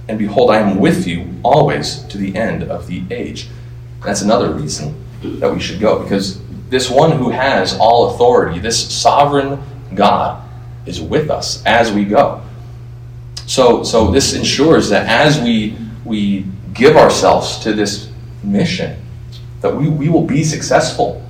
And 0.07 0.18
behold, 0.18 0.51
I 0.51 0.59
am 0.59 0.81
with 0.81 1.07
you 1.07 1.35
always 1.42 2.03
to 2.09 2.18
the 2.18 2.37
end 2.37 2.64
of 2.64 2.88
the 2.88 3.05
age. 3.11 3.48
That's 4.05 4.20
another 4.20 4.53
reason 4.53 5.03
that 5.22 5.51
we 5.51 5.61
should 5.61 5.81
go, 5.81 6.03
because 6.03 6.42
this 6.68 6.90
one 6.90 7.12
who 7.12 7.31
has 7.31 7.75
all 7.79 8.14
authority, 8.14 8.59
this 8.59 8.94
sovereign 8.94 9.62
God, 9.94 10.46
is 10.85 11.01
with 11.01 11.31
us 11.31 11.64
as 11.64 11.90
we 11.90 12.05
go. 12.05 12.42
So, 13.46 13.83
so 13.83 14.11
this 14.11 14.35
ensures 14.35 14.90
that 14.90 15.07
as 15.07 15.40
we, 15.40 15.79
we 16.04 16.46
give 16.72 16.96
ourselves 16.96 17.58
to 17.60 17.72
this 17.72 18.10
mission, 18.42 19.00
that 19.60 19.74
we, 19.74 19.88
we 19.88 20.08
will 20.08 20.26
be 20.26 20.42
successful. 20.42 21.24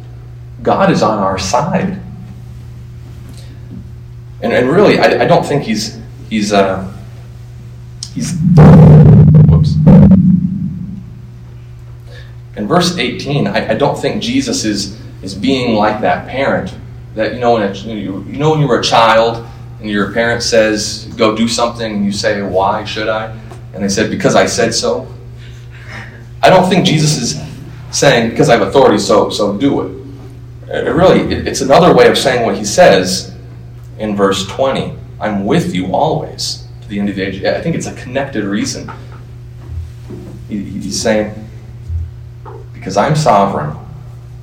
God 0.62 0.90
is 0.90 1.02
on 1.02 1.18
our 1.18 1.38
side. 1.38 2.00
And, 4.40 4.52
and 4.52 4.68
really, 4.68 4.98
I, 4.98 5.22
I 5.22 5.24
don't 5.26 5.44
think 5.44 5.62
he's, 5.62 6.00
he's, 6.28 6.52
uh, 6.52 6.92
he's, 8.14 8.34
whoops. 9.48 9.76
In 12.56 12.66
verse 12.66 12.96
18, 12.96 13.46
I, 13.46 13.70
I 13.70 13.74
don't 13.74 13.98
think 13.98 14.22
Jesus 14.22 14.64
is 14.64 15.00
is 15.22 15.34
being 15.34 15.76
like 15.76 16.00
that 16.00 16.28
parent 16.28 16.74
that 17.14 17.34
you 17.34 17.40
know 17.40 17.54
when 17.54 17.62
a, 17.62 17.72
you 17.74 18.10
know 18.38 18.50
when 18.50 18.60
you 18.60 18.66
were 18.66 18.80
a 18.80 18.82
child 18.82 19.46
and 19.80 19.88
your 19.88 20.12
parent 20.12 20.42
says 20.42 21.06
go 21.16 21.36
do 21.36 21.48
something 21.48 21.96
and 21.96 22.04
you 22.04 22.12
say 22.12 22.42
why 22.42 22.84
should 22.84 23.08
I 23.08 23.38
and 23.74 23.82
they 23.82 23.88
said 23.88 24.10
because 24.10 24.34
I 24.34 24.46
said 24.46 24.74
so. 24.74 25.12
I 26.42 26.50
don't 26.50 26.68
think 26.68 26.84
Jesus 26.84 27.16
is 27.18 27.40
saying 27.90 28.30
because 28.30 28.48
I 28.48 28.56
have 28.56 28.66
authority 28.66 28.98
so 28.98 29.30
so 29.30 29.56
do 29.56 29.82
it. 29.82 30.02
It 30.68 30.94
really 30.94 31.32
it, 31.32 31.46
it's 31.46 31.60
another 31.60 31.94
way 31.94 32.08
of 32.08 32.18
saying 32.18 32.44
what 32.44 32.56
he 32.56 32.64
says 32.64 33.34
in 33.98 34.16
verse 34.16 34.46
20. 34.46 34.96
I'm 35.20 35.44
with 35.44 35.74
you 35.74 35.94
always 35.94 36.66
to 36.82 36.88
the 36.88 36.98
end 36.98 37.08
of 37.08 37.16
the 37.16 37.22
age. 37.22 37.44
I 37.44 37.60
think 37.60 37.76
it's 37.76 37.86
a 37.86 37.94
connected 37.94 38.44
reason. 38.44 38.90
He, 40.48 40.62
he's 40.64 41.00
saying 41.00 41.48
because 42.72 42.96
I'm 42.96 43.14
sovereign 43.14 43.76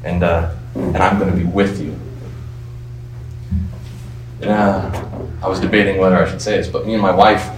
and 0.04 0.24
uh, 0.24 0.56
and 0.76 0.97
I'm 0.97 1.20
going 1.20 1.32
to 1.32 1.38
be 1.38 1.43
with 1.43 1.82
you. 1.82 1.99
Uh, 4.47 5.06
I 5.41 5.47
was 5.47 5.60
debating 5.60 5.97
whether 5.97 6.16
I 6.16 6.30
should 6.30 6.41
say 6.41 6.58
this, 6.58 6.68
but 6.68 6.86
me 6.86 6.93
and 6.93 7.01
my 7.01 7.12
wife 7.12 7.49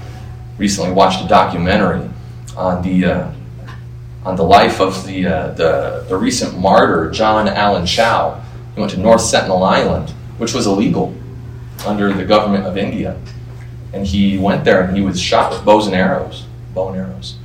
recently 0.62 0.92
watched 0.92 1.26
a 1.26 1.28
documentary 1.28 2.08
on 2.56 2.84
the 2.84 3.06
uh, 3.06 3.32
on 4.24 4.36
the 4.36 4.44
life 4.44 4.80
of 4.80 5.06
the, 5.08 5.26
uh, 5.26 5.48
the 5.56 6.06
the 6.08 6.16
recent 6.16 6.58
martyr 6.58 7.10
John 7.10 7.48
Allen 7.48 7.86
Chau. 7.86 8.40
He 8.76 8.80
went 8.80 8.94
to 8.94 9.00
North 9.00 9.22
Sentinel 9.22 9.64
Island, 9.64 10.12
which 10.38 10.54
was 10.54 10.68
illegal 10.68 11.14
under 11.86 12.14
the 12.14 12.24
government 12.24 12.66
of 12.66 12.78
India, 12.78 13.20
and 13.92 14.06
he 14.06 14.38
went 14.38 14.64
there 14.64 14.84
and 14.84 14.96
he 14.96 15.04
was 15.04 15.20
shot 15.20 15.52
with 15.52 15.66
bows 15.66 15.88
and 15.88 15.96
arrows, 15.96 16.46
bow 16.76 16.90
and 16.90 16.98
arrows, 16.98 17.38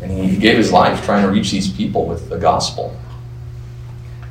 and 0.00 0.10
he 0.10 0.38
gave 0.38 0.56
his 0.56 0.72
life 0.72 1.04
trying 1.04 1.22
to 1.22 1.30
reach 1.30 1.50
these 1.50 1.70
people 1.70 2.06
with 2.06 2.30
the 2.30 2.38
gospel. 2.38 2.96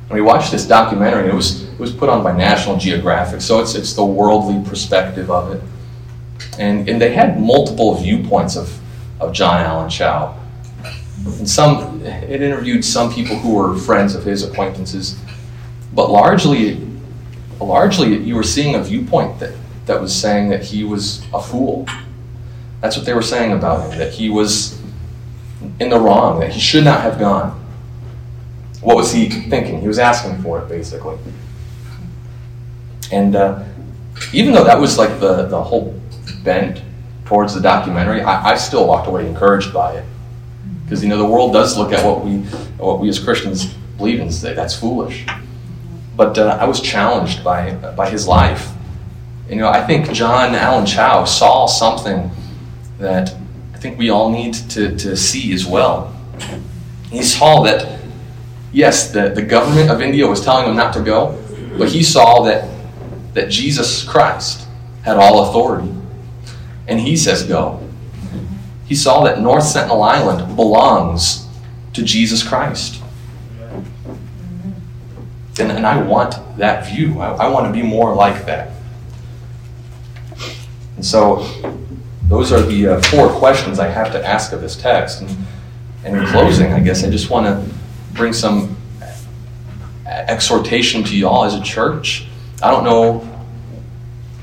And 0.08 0.10
we 0.10 0.22
watched 0.22 0.50
this 0.50 0.66
documentary. 0.66 1.28
It 1.28 1.34
was 1.34 1.62
it 1.62 1.78
was 1.78 1.92
put 1.92 2.08
on 2.08 2.24
by 2.24 2.36
National 2.36 2.76
Geographic, 2.76 3.40
so 3.40 3.60
it's 3.60 3.76
it's 3.76 3.92
the 3.92 4.04
worldly 4.04 4.58
perspective 4.68 5.30
of 5.30 5.52
it. 5.54 5.62
And 6.58 6.88
and 6.88 7.00
they 7.00 7.12
had 7.12 7.40
multiple 7.40 7.94
viewpoints 7.94 8.56
of 8.56 8.78
of 9.20 9.32
John 9.32 9.64
Allen 9.64 9.90
Chau. 9.90 10.34
And 11.26 11.48
some 11.48 12.00
it 12.04 12.40
interviewed 12.42 12.84
some 12.84 13.12
people 13.12 13.36
who 13.36 13.54
were 13.54 13.76
friends 13.76 14.14
of 14.14 14.24
his 14.24 14.42
acquaintances, 14.42 15.18
but 15.92 16.10
largely 16.10 16.86
largely 17.60 18.16
you 18.16 18.36
were 18.36 18.44
seeing 18.44 18.76
a 18.76 18.82
viewpoint 18.82 19.40
that 19.40 19.52
that 19.88 20.00
was 20.00 20.14
saying 20.14 20.50
that 20.50 20.62
he 20.62 20.84
was 20.84 21.24
a 21.34 21.42
fool, 21.42 21.86
That's 22.80 22.96
what 22.96 23.04
they 23.04 23.14
were 23.14 23.22
saying 23.22 23.52
about 23.52 23.90
him, 23.90 23.98
that 23.98 24.12
he 24.12 24.28
was 24.28 24.80
in 25.80 25.88
the 25.88 25.98
wrong, 25.98 26.38
that 26.40 26.52
he 26.52 26.60
should 26.60 26.84
not 26.84 27.00
have 27.00 27.18
gone. 27.18 27.58
What 28.80 28.96
was 28.96 29.12
he 29.12 29.28
thinking? 29.28 29.80
He 29.80 29.88
was 29.88 29.98
asking 29.98 30.40
for 30.42 30.60
it, 30.60 30.68
basically. 30.68 31.18
And 33.10 33.34
uh, 33.34 33.64
even 34.32 34.52
though 34.54 34.62
that 34.62 34.78
was 34.78 34.98
like 34.98 35.18
the, 35.18 35.46
the 35.46 35.60
whole 35.60 36.00
bent 36.42 36.82
towards 37.24 37.54
the 37.54 37.60
documentary, 37.60 38.22
I, 38.22 38.52
I 38.52 38.56
still 38.56 38.86
walked 38.86 39.06
away 39.06 39.26
encouraged 39.26 39.72
by 39.72 39.94
it. 39.94 40.04
Because 40.84 41.02
you 41.02 41.10
know 41.10 41.18
the 41.18 41.26
world 41.26 41.52
does 41.52 41.76
look 41.76 41.92
at 41.92 42.04
what 42.04 42.24
we 42.24 42.38
what 42.78 42.98
we 42.98 43.08
as 43.08 43.18
Christians 43.18 43.66
believe 43.98 44.20
and 44.20 44.32
say 44.32 44.54
that's 44.54 44.74
foolish. 44.74 45.26
But 46.16 46.38
uh, 46.38 46.56
I 46.60 46.64
was 46.64 46.80
challenged 46.80 47.44
by 47.44 47.74
by 47.74 48.08
his 48.08 48.26
life. 48.26 48.70
You 49.48 49.56
know, 49.56 49.68
I 49.68 49.86
think 49.86 50.10
John 50.12 50.54
Allen 50.54 50.86
Chau 50.86 51.24
saw 51.24 51.66
something 51.66 52.30
that 52.98 53.34
I 53.78 53.78
think 53.78 53.98
we 53.98 54.10
all 54.10 54.30
need 54.30 54.54
to, 54.70 54.96
to 54.96 55.16
see 55.16 55.52
as 55.52 55.64
well. 55.64 56.14
He 57.10 57.22
saw 57.22 57.62
that, 57.62 58.00
yes, 58.72 59.12
the, 59.12 59.28
the 59.30 59.40
government 59.40 59.88
of 59.88 60.02
India 60.02 60.26
was 60.26 60.44
telling 60.44 60.68
him 60.68 60.76
not 60.76 60.92
to 60.94 61.00
go, 61.00 61.42
but 61.78 61.88
he 61.88 62.02
saw 62.02 62.42
that, 62.42 62.68
that 63.34 63.48
Jesus 63.48 64.02
Christ 64.02 64.66
had 65.02 65.16
all 65.16 65.48
authority. 65.48 65.94
And 66.88 66.98
he 66.98 67.16
says, 67.16 67.44
go. 67.44 67.80
He 68.86 68.94
saw 68.94 69.22
that 69.24 69.40
North 69.40 69.64
Sentinel 69.64 70.02
Island 70.02 70.56
belongs 70.56 71.46
to 71.92 72.02
Jesus 72.02 72.42
Christ. 72.42 73.02
And, 75.60 75.70
and 75.70 75.86
I 75.86 76.02
want 76.02 76.36
that 76.56 76.86
view. 76.86 77.20
I, 77.20 77.44
I 77.44 77.48
want 77.48 77.66
to 77.66 77.72
be 77.72 77.86
more 77.86 78.14
like 78.14 78.46
that. 78.46 78.72
And 80.96 81.04
so 81.04 81.46
those 82.24 82.52
are 82.52 82.62
the 82.62 82.88
uh, 82.88 83.02
four 83.02 83.28
questions 83.28 83.78
I 83.78 83.88
have 83.88 84.10
to 84.12 84.26
ask 84.26 84.52
of 84.52 84.60
this 84.60 84.76
text. 84.76 85.20
And, 85.20 85.36
and 86.04 86.16
in 86.16 86.26
closing, 86.26 86.72
I 86.72 86.80
guess 86.80 87.04
I 87.04 87.10
just 87.10 87.28
want 87.28 87.46
to 87.46 87.74
bring 88.14 88.32
some 88.32 88.76
exhortation 90.06 91.04
to 91.04 91.16
you 91.16 91.28
all 91.28 91.44
as 91.44 91.54
a 91.54 91.62
church. 91.62 92.26
I 92.62 92.70
don't 92.70 92.84
know 92.84 93.18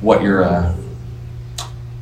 what 0.01 0.21
your 0.21 0.43
uh, 0.43 0.75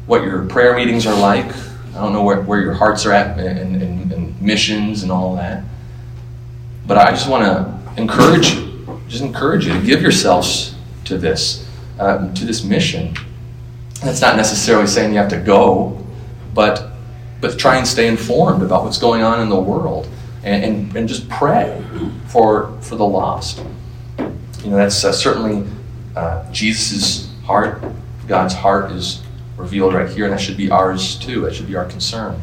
what 0.06 0.24
your 0.24 0.46
prayer 0.46 0.76
meetings 0.76 1.06
are 1.06 1.20
like. 1.20 1.46
I 1.46 2.02
don't 2.02 2.14
know 2.14 2.24
where, 2.24 2.42
where 2.42 2.60
your 2.60 2.74
hearts 2.74 3.06
are 3.06 3.12
at 3.12 3.40
and, 3.40 3.82
in, 3.82 4.12
in 4.12 4.36
missions 4.40 5.04
and 5.04 5.12
all 5.12 5.36
that. 5.36 5.64
But 6.86 6.98
I 6.98 7.12
just 7.12 7.30
want 7.30 7.44
to 7.44 8.02
encourage 8.02 8.54
you, 8.54 9.02
just 9.08 9.24
encourage 9.24 9.66
you 9.66 9.74
to 9.74 9.82
give 9.82 10.02
yourselves 10.02 10.76
to 11.06 11.18
this, 11.18 11.70
uh, 12.00 12.34
to 12.34 12.46
this 12.46 12.64
mission. 12.64 13.16
That's 14.04 14.22
not 14.22 14.36
necessarily 14.36 14.88
saying 14.88 15.14
you 15.14 15.20
have 15.20 15.30
to 15.30 15.40
go, 15.40 16.06
but 16.54 16.90
but 17.40 17.60
try 17.60 17.76
and 17.76 17.86
stay 17.86 18.08
informed 18.08 18.64
about 18.64 18.86
what's 18.86 18.98
going 18.98 19.22
on 19.22 19.42
in 19.42 19.50
the 19.50 19.60
world 19.60 20.08
and, 20.46 20.64
and, 20.64 20.96
and 20.96 21.10
just 21.10 21.28
pray 21.28 21.84
for 22.28 22.78
for 22.82 22.96
the 22.96 23.06
lost. 23.06 23.64
You 24.18 24.70
know, 24.70 24.78
that's 24.78 25.04
uh, 25.04 25.12
certainly 25.12 25.70
uh, 26.16 26.50
Jesus' 26.52 27.30
heart. 27.44 27.84
God's 28.28 28.54
heart 28.54 28.92
is 28.92 29.23
revealed 29.64 29.94
right 29.94 30.10
here, 30.10 30.26
and 30.26 30.34
that 30.34 30.42
should 30.42 30.58
be 30.58 30.70
ours 30.70 31.18
too. 31.18 31.42
That 31.42 31.56
should 31.56 31.68
be 31.68 31.76
our 31.76 31.86
concern. 31.86 32.40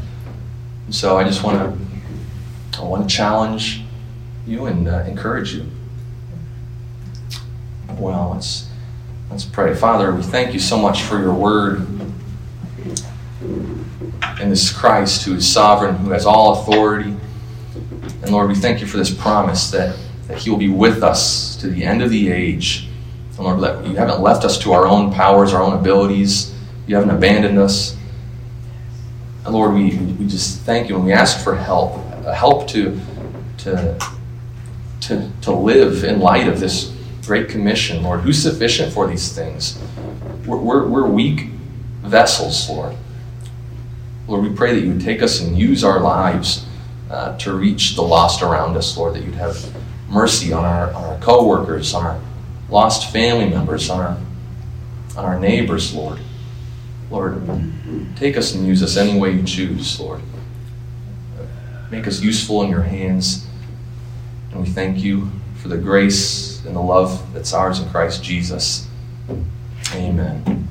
And 0.86 0.94
so 0.94 1.16
I 1.16 1.24
just 1.24 1.42
want 1.42 1.58
to 1.58 2.80
I 2.80 2.84
want 2.84 3.08
to 3.08 3.14
challenge 3.14 3.82
you 4.46 4.66
and 4.66 4.88
uh, 4.88 5.04
encourage 5.06 5.54
you. 5.54 5.66
Well, 7.98 8.32
let's 8.34 8.70
Let's 9.30 9.44
pray. 9.44 9.74
Father, 9.76 10.12
we 10.12 10.22
thank 10.22 10.52
you 10.52 10.58
so 10.58 10.76
much 10.76 11.02
for 11.02 11.20
your 11.20 11.32
word 11.32 11.86
and 13.40 14.50
this 14.50 14.72
Christ 14.72 15.24
who 15.24 15.36
is 15.36 15.46
sovereign, 15.50 15.94
who 15.98 16.10
has 16.10 16.26
all 16.26 16.60
authority. 16.60 17.14
And 18.22 18.30
Lord, 18.32 18.48
we 18.48 18.56
thank 18.56 18.80
you 18.80 18.88
for 18.88 18.96
this 18.96 19.14
promise 19.14 19.70
that, 19.70 19.96
that 20.26 20.38
he 20.38 20.50
will 20.50 20.56
be 20.56 20.68
with 20.68 21.04
us 21.04 21.54
to 21.58 21.68
the 21.68 21.84
end 21.84 22.02
of 22.02 22.10
the 22.10 22.32
age. 22.32 22.88
And 23.38 23.46
Lord, 23.46 23.86
you 23.86 23.94
haven't 23.94 24.20
left 24.20 24.44
us 24.44 24.58
to 24.58 24.72
our 24.72 24.84
own 24.84 25.12
powers, 25.12 25.54
our 25.54 25.62
own 25.62 25.78
abilities. 25.78 26.52
You 26.90 26.96
haven't 26.96 27.14
abandoned 27.14 27.56
us. 27.56 27.96
And 29.44 29.54
Lord, 29.54 29.74
we, 29.74 29.96
we 29.96 30.26
just 30.26 30.62
thank 30.62 30.88
you 30.88 30.96
and 30.96 31.04
we 31.04 31.12
ask 31.12 31.44
for 31.44 31.54
help, 31.54 32.04
help 32.24 32.66
to, 32.70 33.00
to, 33.58 33.96
to, 35.02 35.30
to 35.42 35.52
live 35.52 36.02
in 36.02 36.18
light 36.18 36.48
of 36.48 36.58
this 36.58 36.92
Great 37.24 37.48
Commission, 37.48 38.02
Lord. 38.02 38.22
Who's 38.22 38.42
sufficient 38.42 38.92
for 38.92 39.06
these 39.06 39.32
things? 39.32 39.80
We're, 40.44 40.56
we're, 40.56 40.88
we're 40.88 41.06
weak 41.06 41.50
vessels, 42.02 42.68
Lord. 42.68 42.96
Lord, 44.26 44.42
we 44.42 44.52
pray 44.52 44.74
that 44.74 44.80
you 44.80 44.88
would 44.88 45.00
take 45.00 45.22
us 45.22 45.40
and 45.40 45.56
use 45.56 45.84
our 45.84 46.00
lives 46.00 46.66
uh, 47.08 47.38
to 47.38 47.52
reach 47.52 47.94
the 47.94 48.02
lost 48.02 48.42
around 48.42 48.76
us, 48.76 48.96
Lord, 48.96 49.14
that 49.14 49.22
you'd 49.22 49.34
have 49.34 49.64
mercy 50.08 50.52
on 50.52 50.64
our, 50.64 50.92
on 50.92 51.04
our 51.04 51.20
co 51.20 51.48
on 51.48 52.04
our 52.04 52.20
lost 52.68 53.12
family 53.12 53.48
members, 53.48 53.88
on 53.90 54.00
our, 54.00 54.18
on 55.16 55.24
our 55.24 55.38
neighbors, 55.38 55.94
Lord. 55.94 56.18
Lord, 57.10 57.42
take 58.16 58.36
us 58.36 58.54
and 58.54 58.66
use 58.66 58.82
us 58.82 58.96
any 58.96 59.18
way 59.18 59.32
you 59.32 59.42
choose, 59.42 59.98
Lord. 59.98 60.20
Make 61.90 62.06
us 62.06 62.20
useful 62.20 62.62
in 62.62 62.70
your 62.70 62.82
hands. 62.82 63.46
And 64.52 64.62
we 64.62 64.68
thank 64.68 65.02
you 65.02 65.30
for 65.56 65.68
the 65.68 65.76
grace 65.76 66.64
and 66.64 66.74
the 66.74 66.80
love 66.80 67.32
that's 67.34 67.52
ours 67.52 67.80
in 67.80 67.88
Christ 67.90 68.22
Jesus. 68.22 68.88
Amen. 69.92 70.69